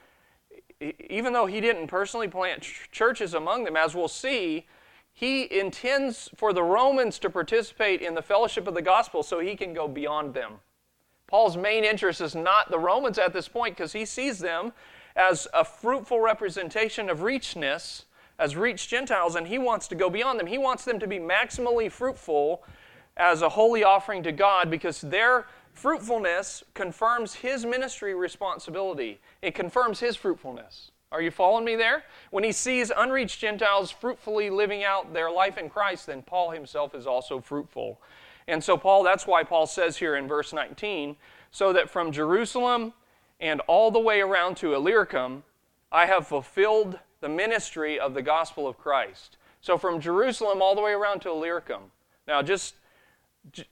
[1.10, 4.68] even though he didn't personally plant churches among them, as we'll see,
[5.14, 9.56] he intends for the Romans to participate in the fellowship of the gospel so he
[9.56, 10.54] can go beyond them.
[11.28, 14.74] Paul's main interest is not the Romans at this point because he sees them
[15.16, 18.06] as a fruitful representation of reachness,
[18.40, 20.48] as reached Gentiles, and he wants to go beyond them.
[20.48, 22.64] He wants them to be maximally fruitful
[23.16, 29.20] as a holy offering to God because their fruitfulness confirms his ministry responsibility.
[29.42, 30.92] It confirms his fruitfulness.
[31.14, 32.04] Are you following me there?
[32.32, 36.96] When he sees unreached Gentiles fruitfully living out their life in Christ, then Paul himself
[36.96, 38.02] is also fruitful.
[38.48, 41.16] And so, Paul, that's why Paul says here in verse 19,
[41.52, 42.94] so that from Jerusalem
[43.40, 45.44] and all the way around to Illyricum,
[45.92, 49.38] I have fulfilled the ministry of the gospel of Christ.
[49.62, 51.84] So, from Jerusalem all the way around to Illyricum.
[52.28, 52.74] Now, just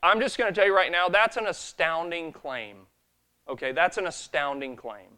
[0.03, 2.85] I'm just going to tell you right now, that's an astounding claim.
[3.49, 5.17] Okay, that's an astounding claim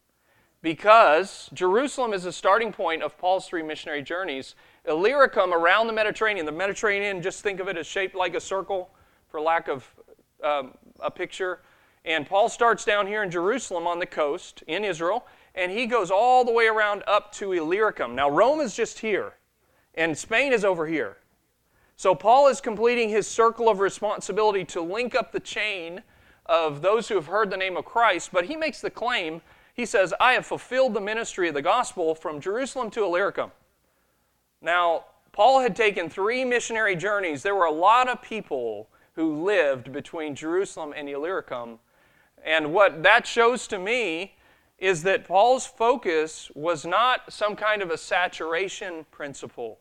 [0.63, 4.55] because Jerusalem is the starting point of Paul's three missionary journeys.
[4.87, 6.45] Illyricum around the Mediterranean.
[6.45, 8.89] The Mediterranean, just think of it as shaped like a circle,
[9.27, 9.85] for lack of
[10.41, 11.59] um, a picture.
[12.05, 16.09] And Paul starts down here in Jerusalem on the coast in Israel, and he goes
[16.09, 18.15] all the way around up to Illyricum.
[18.15, 19.33] Now, Rome is just here,
[19.95, 21.17] and Spain is over here.
[21.97, 26.03] So, Paul is completing his circle of responsibility to link up the chain
[26.45, 29.41] of those who have heard the name of Christ, but he makes the claim
[29.73, 33.51] he says, I have fulfilled the ministry of the gospel from Jerusalem to Illyricum.
[34.61, 37.41] Now, Paul had taken three missionary journeys.
[37.41, 41.79] There were a lot of people who lived between Jerusalem and Illyricum.
[42.45, 44.35] And what that shows to me
[44.77, 49.79] is that Paul's focus was not some kind of a saturation principle.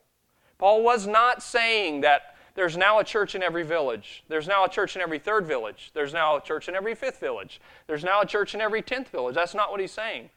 [0.59, 4.24] Paul was not saying that there's now a church in every village.
[4.28, 5.90] There's now a church in every third village.
[5.94, 7.60] There's now a church in every fifth village.
[7.86, 9.34] There's now a church in every tenth village.
[9.34, 10.30] That's not what he's saying.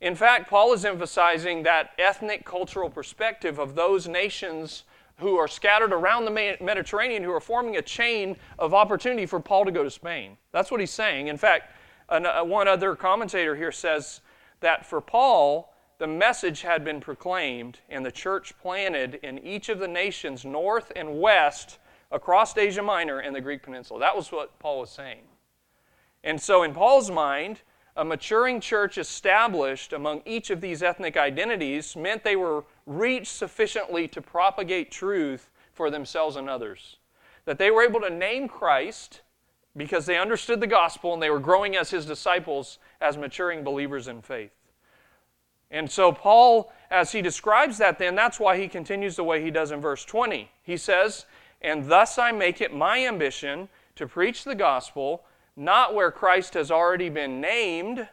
[0.00, 4.84] In fact, Paul is emphasizing that ethnic cultural perspective of those nations
[5.18, 9.64] who are scattered around the Mediterranean who are forming a chain of opportunity for Paul
[9.64, 10.36] to go to Spain.
[10.52, 11.28] That's what he's saying.
[11.28, 11.72] In fact,
[12.08, 14.20] uh, one other commentator here says
[14.60, 19.78] that for Paul, the message had been proclaimed and the church planted in each of
[19.78, 21.78] the nations north and west
[22.12, 24.00] across Asia Minor and the Greek peninsula.
[24.00, 25.22] That was what Paul was saying.
[26.22, 27.60] And so, in Paul's mind,
[27.96, 34.06] a maturing church established among each of these ethnic identities meant they were reached sufficiently
[34.08, 36.96] to propagate truth for themselves and others.
[37.46, 39.22] That they were able to name Christ
[39.76, 44.08] because they understood the gospel and they were growing as his disciples as maturing believers
[44.08, 44.52] in faith.
[45.76, 49.50] And so, Paul, as he describes that, then that's why he continues the way he
[49.50, 50.50] does in verse 20.
[50.62, 51.26] He says,
[51.60, 55.24] And thus I make it my ambition to preach the gospel,
[55.54, 58.08] not where Christ has already been named,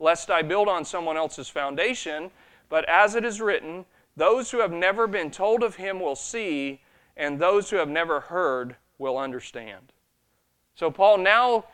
[0.00, 2.32] lest I build on someone else's foundation,
[2.68, 3.84] but as it is written,
[4.16, 6.80] those who have never been told of him will see,
[7.16, 9.92] and those who have never heard will understand.
[10.74, 11.66] So, Paul now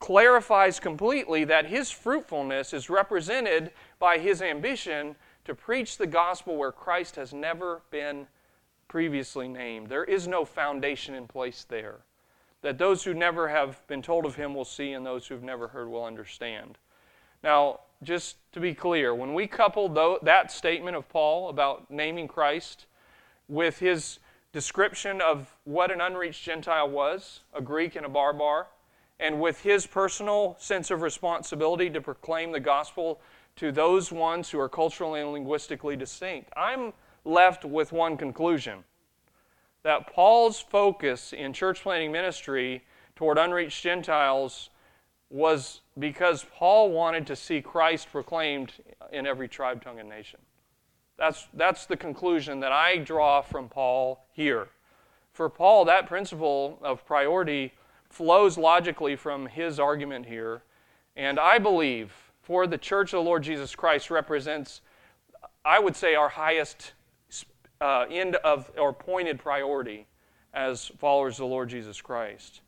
[0.00, 3.72] clarifies completely that his fruitfulness is represented
[4.02, 8.26] by his ambition to preach the gospel where Christ has never been
[8.88, 9.90] previously named.
[9.90, 12.00] There is no foundation in place there.
[12.62, 15.68] that those who never have been told of him will see, and those who've never
[15.68, 16.78] heard will understand.
[17.42, 19.88] Now, just to be clear, when we couple
[20.22, 22.86] that statement of Paul about naming Christ
[23.48, 24.20] with his
[24.52, 28.68] description of what an unreached Gentile was, a Greek and a barbar,
[29.18, 33.20] and with his personal sense of responsibility to proclaim the gospel
[33.56, 36.92] to those ones who are culturally and linguistically distinct, I'm
[37.24, 38.84] left with one conclusion
[39.82, 42.84] that Paul's focus in church planting ministry
[43.16, 44.70] toward unreached Gentiles
[45.28, 48.72] was because Paul wanted to see Christ proclaimed
[49.12, 50.40] in every tribe, tongue, and nation.
[51.18, 54.68] That's, that's the conclusion that I draw from Paul here.
[55.32, 57.72] For Paul, that principle of priority
[58.10, 60.62] flows logically from his argument here.
[61.16, 62.12] And I believe
[62.42, 64.80] for the church of the Lord Jesus Christ represents,
[65.64, 66.92] I would say, our highest
[67.80, 70.06] uh, end of or pointed priority
[70.52, 72.60] as followers of the Lord Jesus Christ.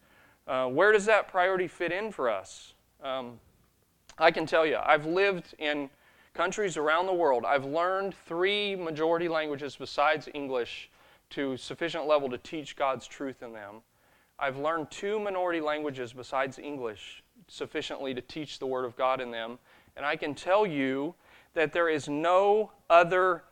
[0.46, 2.74] Uh, where does that priority fit in for us?
[3.02, 3.40] Um,
[4.18, 5.90] I can tell you, I've lived in
[6.34, 7.44] countries around the world.
[7.44, 10.90] I've learned three majority languages besides English
[11.30, 13.76] to sufficient level to teach God's truth in them.
[14.38, 19.30] I've learned two minority languages besides English sufficiently to teach the Word of God in
[19.30, 19.58] them.
[19.96, 21.14] And I can tell you
[21.54, 23.44] that there is no other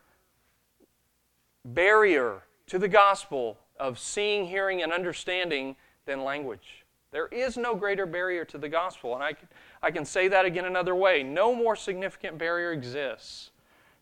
[1.64, 5.76] barrier to the gospel of seeing, hearing, and understanding
[6.06, 6.84] than language.
[7.10, 9.14] There is no greater barrier to the gospel.
[9.14, 9.34] And I,
[9.82, 11.22] I can say that again another way.
[11.22, 13.50] No more significant barrier exists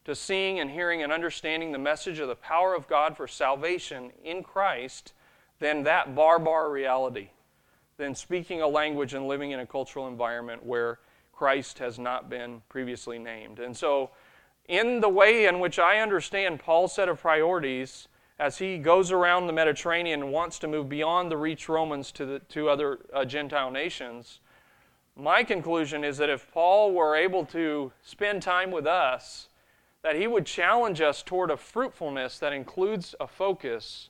[0.04, 4.12] to seeing and hearing and understanding the message of the power of God for salvation
[4.24, 5.12] in Christ
[5.58, 7.30] than that barbar reality,
[8.00, 10.98] than speaking a language and living in a cultural environment where
[11.32, 13.60] Christ has not been previously named.
[13.60, 14.10] And so,
[14.68, 19.46] in the way in which I understand Paul's set of priorities as he goes around
[19.46, 23.24] the Mediterranean and wants to move beyond the reach Romans to, the, to other uh,
[23.26, 24.40] Gentile nations,
[25.14, 29.48] my conclusion is that if Paul were able to spend time with us,
[30.02, 34.08] that he would challenge us toward a fruitfulness that includes a focus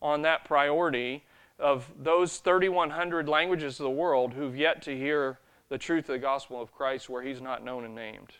[0.00, 1.24] on that priority
[1.58, 5.38] of those 3,100 languages of the world who've yet to hear
[5.68, 8.32] the truth of the gospel of Christ where he's not known and named.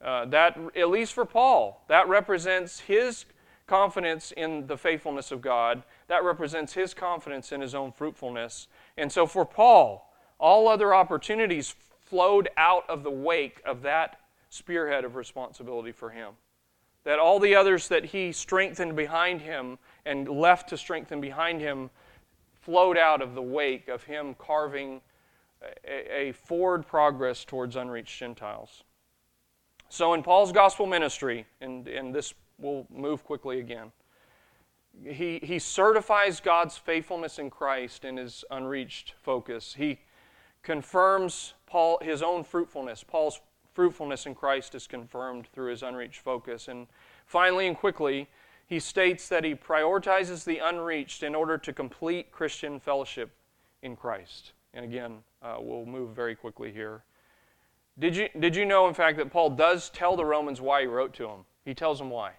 [0.00, 3.24] Uh, that, at least for Paul, that represents his
[3.66, 5.82] confidence in the faithfulness of God.
[6.06, 8.68] That represents his confidence in his own fruitfulness.
[8.96, 15.04] And so for Paul, all other opportunities flowed out of the wake of that spearhead
[15.04, 16.34] of responsibility for him.
[17.04, 21.90] That all the others that he strengthened behind him and left to strengthen behind him
[22.68, 25.00] flowed out of the wake of him carving
[25.86, 28.84] a, a forward progress towards unreached Gentiles.
[29.88, 33.90] So, in Paul's gospel ministry, and, and this will move quickly again,
[35.02, 39.74] he, he certifies God's faithfulness in Christ in his unreached focus.
[39.78, 40.00] He
[40.62, 43.02] confirms Paul, his own fruitfulness.
[43.02, 43.40] Paul's
[43.72, 46.68] fruitfulness in Christ is confirmed through his unreached focus.
[46.68, 46.86] And
[47.24, 48.28] finally and quickly,
[48.68, 53.30] he states that he prioritizes the unreached in order to complete Christian fellowship
[53.82, 54.52] in Christ.
[54.74, 57.02] And again, uh, we'll move very quickly here.
[57.98, 60.86] Did you, did you know, in fact, that Paul does tell the Romans why he
[60.86, 61.46] wrote to them?
[61.64, 62.32] He tells them why.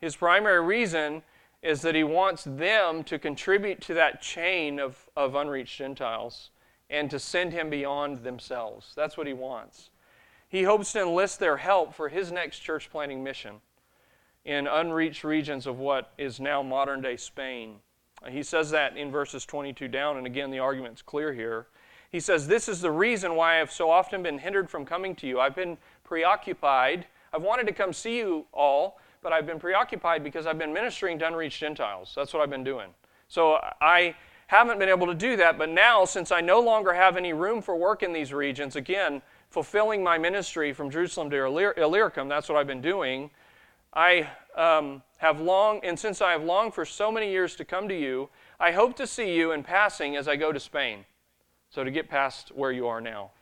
[0.00, 1.22] His primary reason
[1.62, 6.50] is that he wants them to contribute to that chain of, of unreached Gentiles
[6.88, 8.92] and to send him beyond themselves.
[8.96, 9.90] That's what he wants.
[10.48, 13.60] He hopes to enlist their help for his next church planting mission
[14.48, 17.76] in unreached regions of what is now modern day Spain.
[18.26, 21.66] He says that in verses 22 down, and again, the argument's clear here.
[22.10, 25.26] He says, This is the reason why I've so often been hindered from coming to
[25.26, 25.38] you.
[25.38, 27.04] I've been preoccupied.
[27.32, 31.18] I've wanted to come see you all, but I've been preoccupied because I've been ministering
[31.18, 32.14] to unreached Gentiles.
[32.16, 32.88] That's what I've been doing.
[33.28, 37.18] So I haven't been able to do that, but now, since I no longer have
[37.18, 39.20] any room for work in these regions, again,
[39.50, 41.36] fulfilling my ministry from Jerusalem to
[41.76, 43.28] Illyricum, that's what I've been doing.
[43.98, 47.88] I um, have long, and since I have longed for so many years to come
[47.88, 48.28] to you,
[48.60, 51.04] I hope to see you in passing as I go to Spain.
[51.68, 53.32] So to get past where you are now.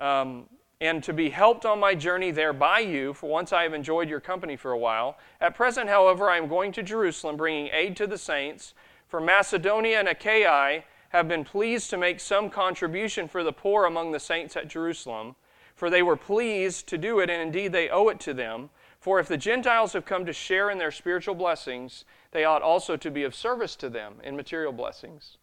[0.00, 0.46] Um,
[0.80, 4.08] and to be helped on my journey there by you, for once I have enjoyed
[4.08, 5.16] your company for a while.
[5.40, 8.74] At present, however, I am going to Jerusalem, bringing aid to the saints.
[9.06, 14.10] For Macedonia and Achaia have been pleased to make some contribution for the poor among
[14.10, 15.36] the saints at Jerusalem,
[15.76, 18.70] for they were pleased to do it, and indeed they owe it to them.
[19.02, 22.96] For if the Gentiles have come to share in their spiritual blessings, they ought also
[22.96, 25.38] to be of service to them in material blessings.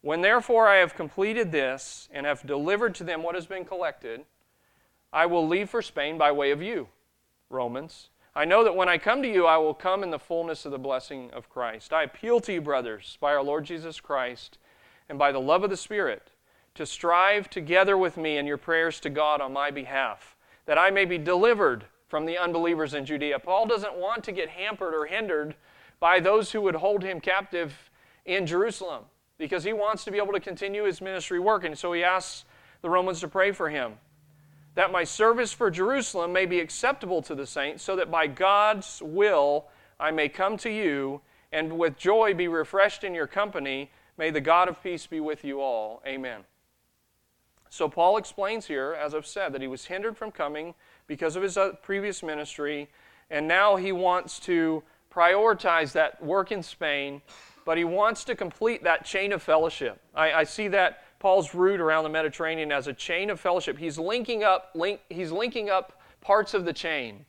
[0.00, 4.22] When therefore I have completed this and have delivered to them what has been collected,
[5.12, 6.88] I will leave for Spain by way of you,
[7.48, 8.08] Romans.
[8.34, 10.72] I know that when I come to you, I will come in the fullness of
[10.72, 11.92] the blessing of Christ.
[11.92, 14.58] I appeal to you, brothers, by our Lord Jesus Christ,
[15.08, 16.32] and by the love of the Spirit
[16.74, 20.34] to strive together with me in your prayers to God on my behalf,
[20.66, 23.38] that I may be delivered from the unbelievers in Judea.
[23.38, 25.54] Paul doesn't want to get hampered or hindered
[26.00, 27.90] by those who would hold him captive
[28.26, 29.04] in Jerusalem
[29.38, 31.64] because he wants to be able to continue his ministry work.
[31.64, 32.44] And so he asks
[32.82, 33.94] the Romans to pray for him
[34.74, 39.02] that my service for Jerusalem may be acceptable to the saints, so that by God's
[39.04, 39.66] will
[39.98, 41.20] I may come to you
[41.52, 43.90] and with joy be refreshed in your company.
[44.16, 46.02] May the God of peace be with you all.
[46.06, 46.42] Amen.
[47.68, 50.74] So, Paul explains here, as I've said, that he was hindered from coming
[51.10, 52.88] because of his uh, previous ministry,
[53.30, 54.80] and now he wants to
[55.12, 57.20] prioritize that work in Spain,
[57.66, 60.00] but he wants to complete that chain of fellowship.
[60.14, 63.76] I, I see that Paul's route around the Mediterranean as a chain of fellowship.
[63.76, 67.24] He's linking up, link, he's linking up parts of the chain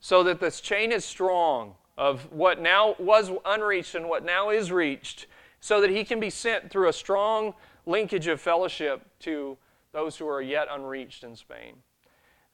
[0.00, 4.72] so that this chain is strong of what now was unreached and what now is
[4.72, 5.26] reached,
[5.60, 7.52] so that he can be sent through a strong
[7.84, 9.58] linkage of fellowship to
[9.92, 11.74] those who are yet unreached in Spain.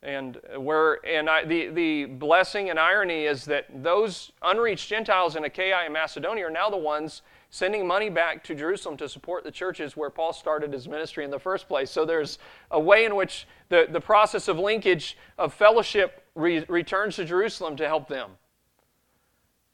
[0.05, 5.45] And where and I, the the blessing and irony is that those unreached Gentiles in
[5.45, 9.51] Achaia and Macedonia are now the ones sending money back to Jerusalem to support the
[9.51, 11.91] churches where Paul started his ministry in the first place.
[11.91, 12.39] So there's
[12.71, 17.77] a way in which the, the process of linkage of fellowship re, returns to Jerusalem
[17.77, 18.33] to help them.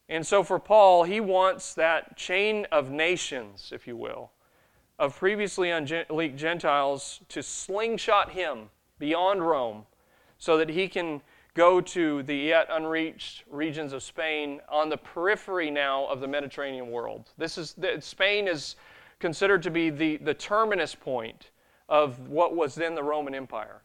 [0.09, 4.31] And so for Paul, he wants that chain of nations, if you will,
[4.97, 9.87] of previously unleagued Gentiles to slingshot him beyond Rome
[10.41, 11.22] so that he can
[11.55, 16.91] go to the yet unreached regions of Spain on the periphery now of the Mediterranean
[16.91, 17.30] world.
[17.38, 18.74] This is Spain is
[19.20, 21.51] considered to be the, the terminus point
[21.88, 23.82] of what was then the Roman Empire.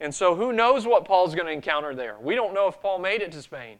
[0.00, 2.16] And so who knows what Paul's going to encounter there?
[2.18, 3.78] We don't know if Paul made it to Spain.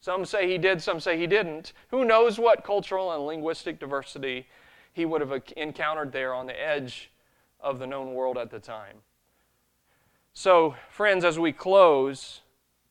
[0.00, 1.72] Some say he did, some say he didn't.
[1.88, 4.46] Who knows what cultural and linguistic diversity
[4.92, 7.10] he would have encountered there on the edge
[7.60, 8.96] of the known world at the time.
[10.38, 12.42] So, friends, as we close,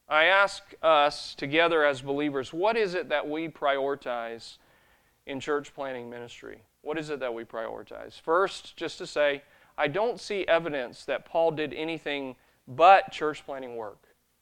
[0.10, 4.58] I ask us together as believers, what is it that we prioritize
[5.28, 6.64] in church planting ministry?
[6.82, 8.20] What is it that we prioritize?
[8.20, 9.44] First, just to say,
[9.78, 12.36] I don't see evidence that Paul did anything
[12.68, 14.02] but church planting work.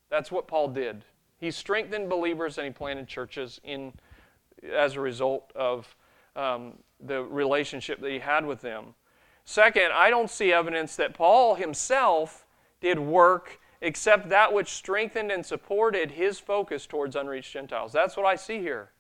[0.10, 1.04] That's what Paul did.
[1.38, 3.92] He strengthened believers and he planted churches in,
[4.74, 5.94] as a result of
[6.38, 8.96] um, the relationship that he had with them.
[9.44, 12.43] Second, I don't see evidence that Paul himself
[12.84, 17.92] did work except that which strengthened and supported his focus towards unreached Gentiles.
[17.92, 18.92] That's what I see here.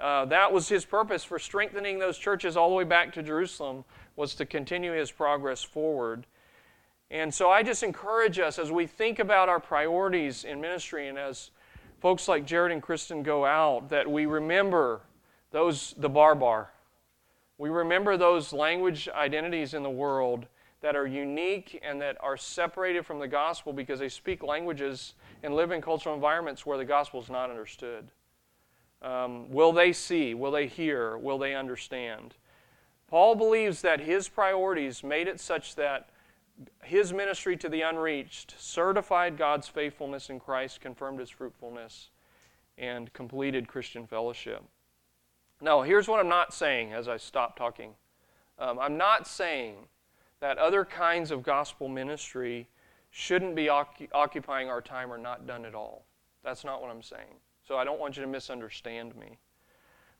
[0.00, 3.84] Uh, that was his purpose for strengthening those churches all the way back to Jerusalem,
[4.16, 6.26] was to continue his progress forward.
[7.10, 11.18] And so I just encourage us as we think about our priorities in ministry and
[11.18, 11.50] as
[12.00, 15.02] folks like Jared and Kristen go out, that we remember
[15.50, 16.70] those, the barbar.
[17.58, 20.46] We remember those language identities in the world
[20.80, 25.54] that are unique and that are separated from the gospel because they speak languages and
[25.54, 28.10] live in cultural environments where the gospel is not understood.
[29.02, 30.34] Um, will they see?
[30.34, 31.16] Will they hear?
[31.16, 32.34] Will they understand?
[33.08, 36.10] Paul believes that his priorities made it such that
[36.82, 42.10] his ministry to the unreached certified God's faithfulness in Christ, confirmed his fruitfulness,
[42.76, 44.62] and completed Christian fellowship.
[45.60, 47.94] Now, here's what I'm not saying as I stop talking.
[48.58, 49.76] Um, I'm not saying
[50.40, 52.68] that other kinds of gospel ministry
[53.10, 56.04] shouldn't be occupying our time or not done at all.
[56.42, 57.38] That's not what I'm saying.
[57.66, 59.38] So I don't want you to misunderstand me.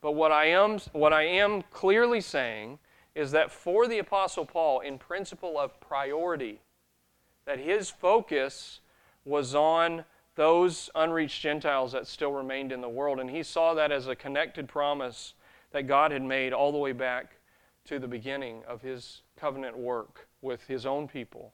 [0.01, 2.79] But what I am, what I am clearly saying
[3.15, 6.61] is that for the Apostle Paul, in principle of priority,
[7.45, 8.81] that his focus
[9.25, 10.05] was on
[10.37, 13.21] those unreached Gentiles that still remained in the world.
[13.21, 15.35] And he saw that as a connected promise
[15.73, 17.33] that God had made all the way back
[17.87, 21.53] to the beginning of his covenant work with his own people.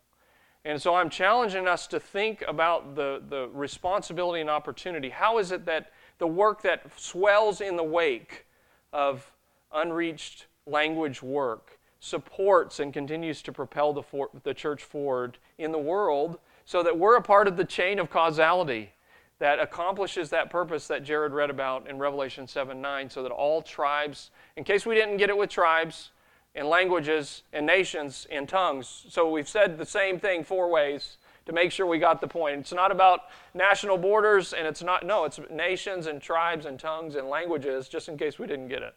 [0.64, 5.10] And so I'm challenging us to think about the, the responsibility and opportunity.
[5.10, 8.46] How is it that the work that swells in the wake
[8.92, 9.32] of
[9.72, 15.78] unreached language work supports and continues to propel the, for, the church forward in the
[15.78, 18.92] world so that we're a part of the chain of causality
[19.38, 23.60] that accomplishes that purpose that Jared read about in Revelation 7 9, so that all
[23.62, 26.10] tribes, in case we didn't get it with tribes,
[26.57, 29.07] and languages and nations and tongues.
[29.11, 32.59] So we've said the same thing four ways to make sure we got the point.
[32.59, 33.20] It's not about
[33.54, 38.09] national borders and it's not, no, it's nations and tribes and tongues and languages, just
[38.09, 38.94] in case we didn't get it.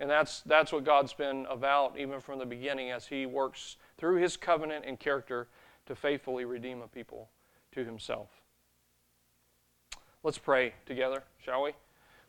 [0.00, 4.16] And that's, that's what God's been about even from the beginning as He works through
[4.16, 5.48] His covenant and character
[5.86, 7.30] to faithfully redeem a people
[7.72, 8.28] to Himself.
[10.22, 11.72] Let's pray together, shall we?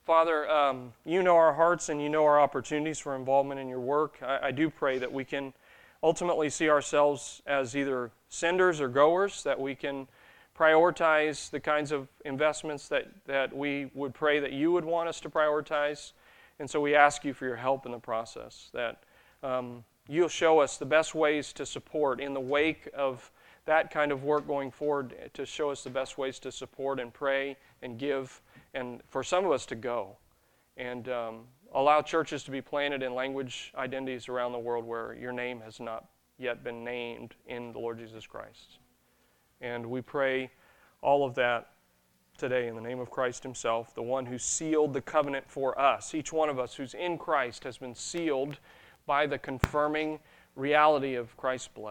[0.10, 3.80] Father, um, you know our hearts and you know our opportunities for involvement in your
[3.80, 4.18] work.
[4.24, 5.54] I, I, do pray that we can
[6.02, 10.08] ultimately see ourselves as either senders or goers, that we can
[10.58, 15.20] prioritize the kinds of investments that, that we would pray that you would want us
[15.20, 16.14] to prioritize.
[16.58, 19.04] And so we ask you for your help in the process, that
[19.44, 23.30] um, you'll show us the best ways to support in the wake of
[23.66, 27.14] that kind of work going forward, to show us the best ways to support and
[27.14, 28.42] pray and give
[28.74, 30.18] and for some of us to go
[30.78, 31.42] and um,
[31.74, 35.80] allow churches to be planted in language identities around the world where your name has
[35.80, 36.06] not
[36.38, 38.80] yet been named in the Lord Jesus Christ.
[39.62, 40.52] And we pray
[41.02, 41.72] all of that
[42.38, 46.16] today in the name of Christ Himself, the one who sealed the covenant for us.
[46.16, 48.60] Each one of us who's in Christ has been sealed
[49.06, 50.20] by the confirming
[50.56, 51.88] reality of Christ's blood.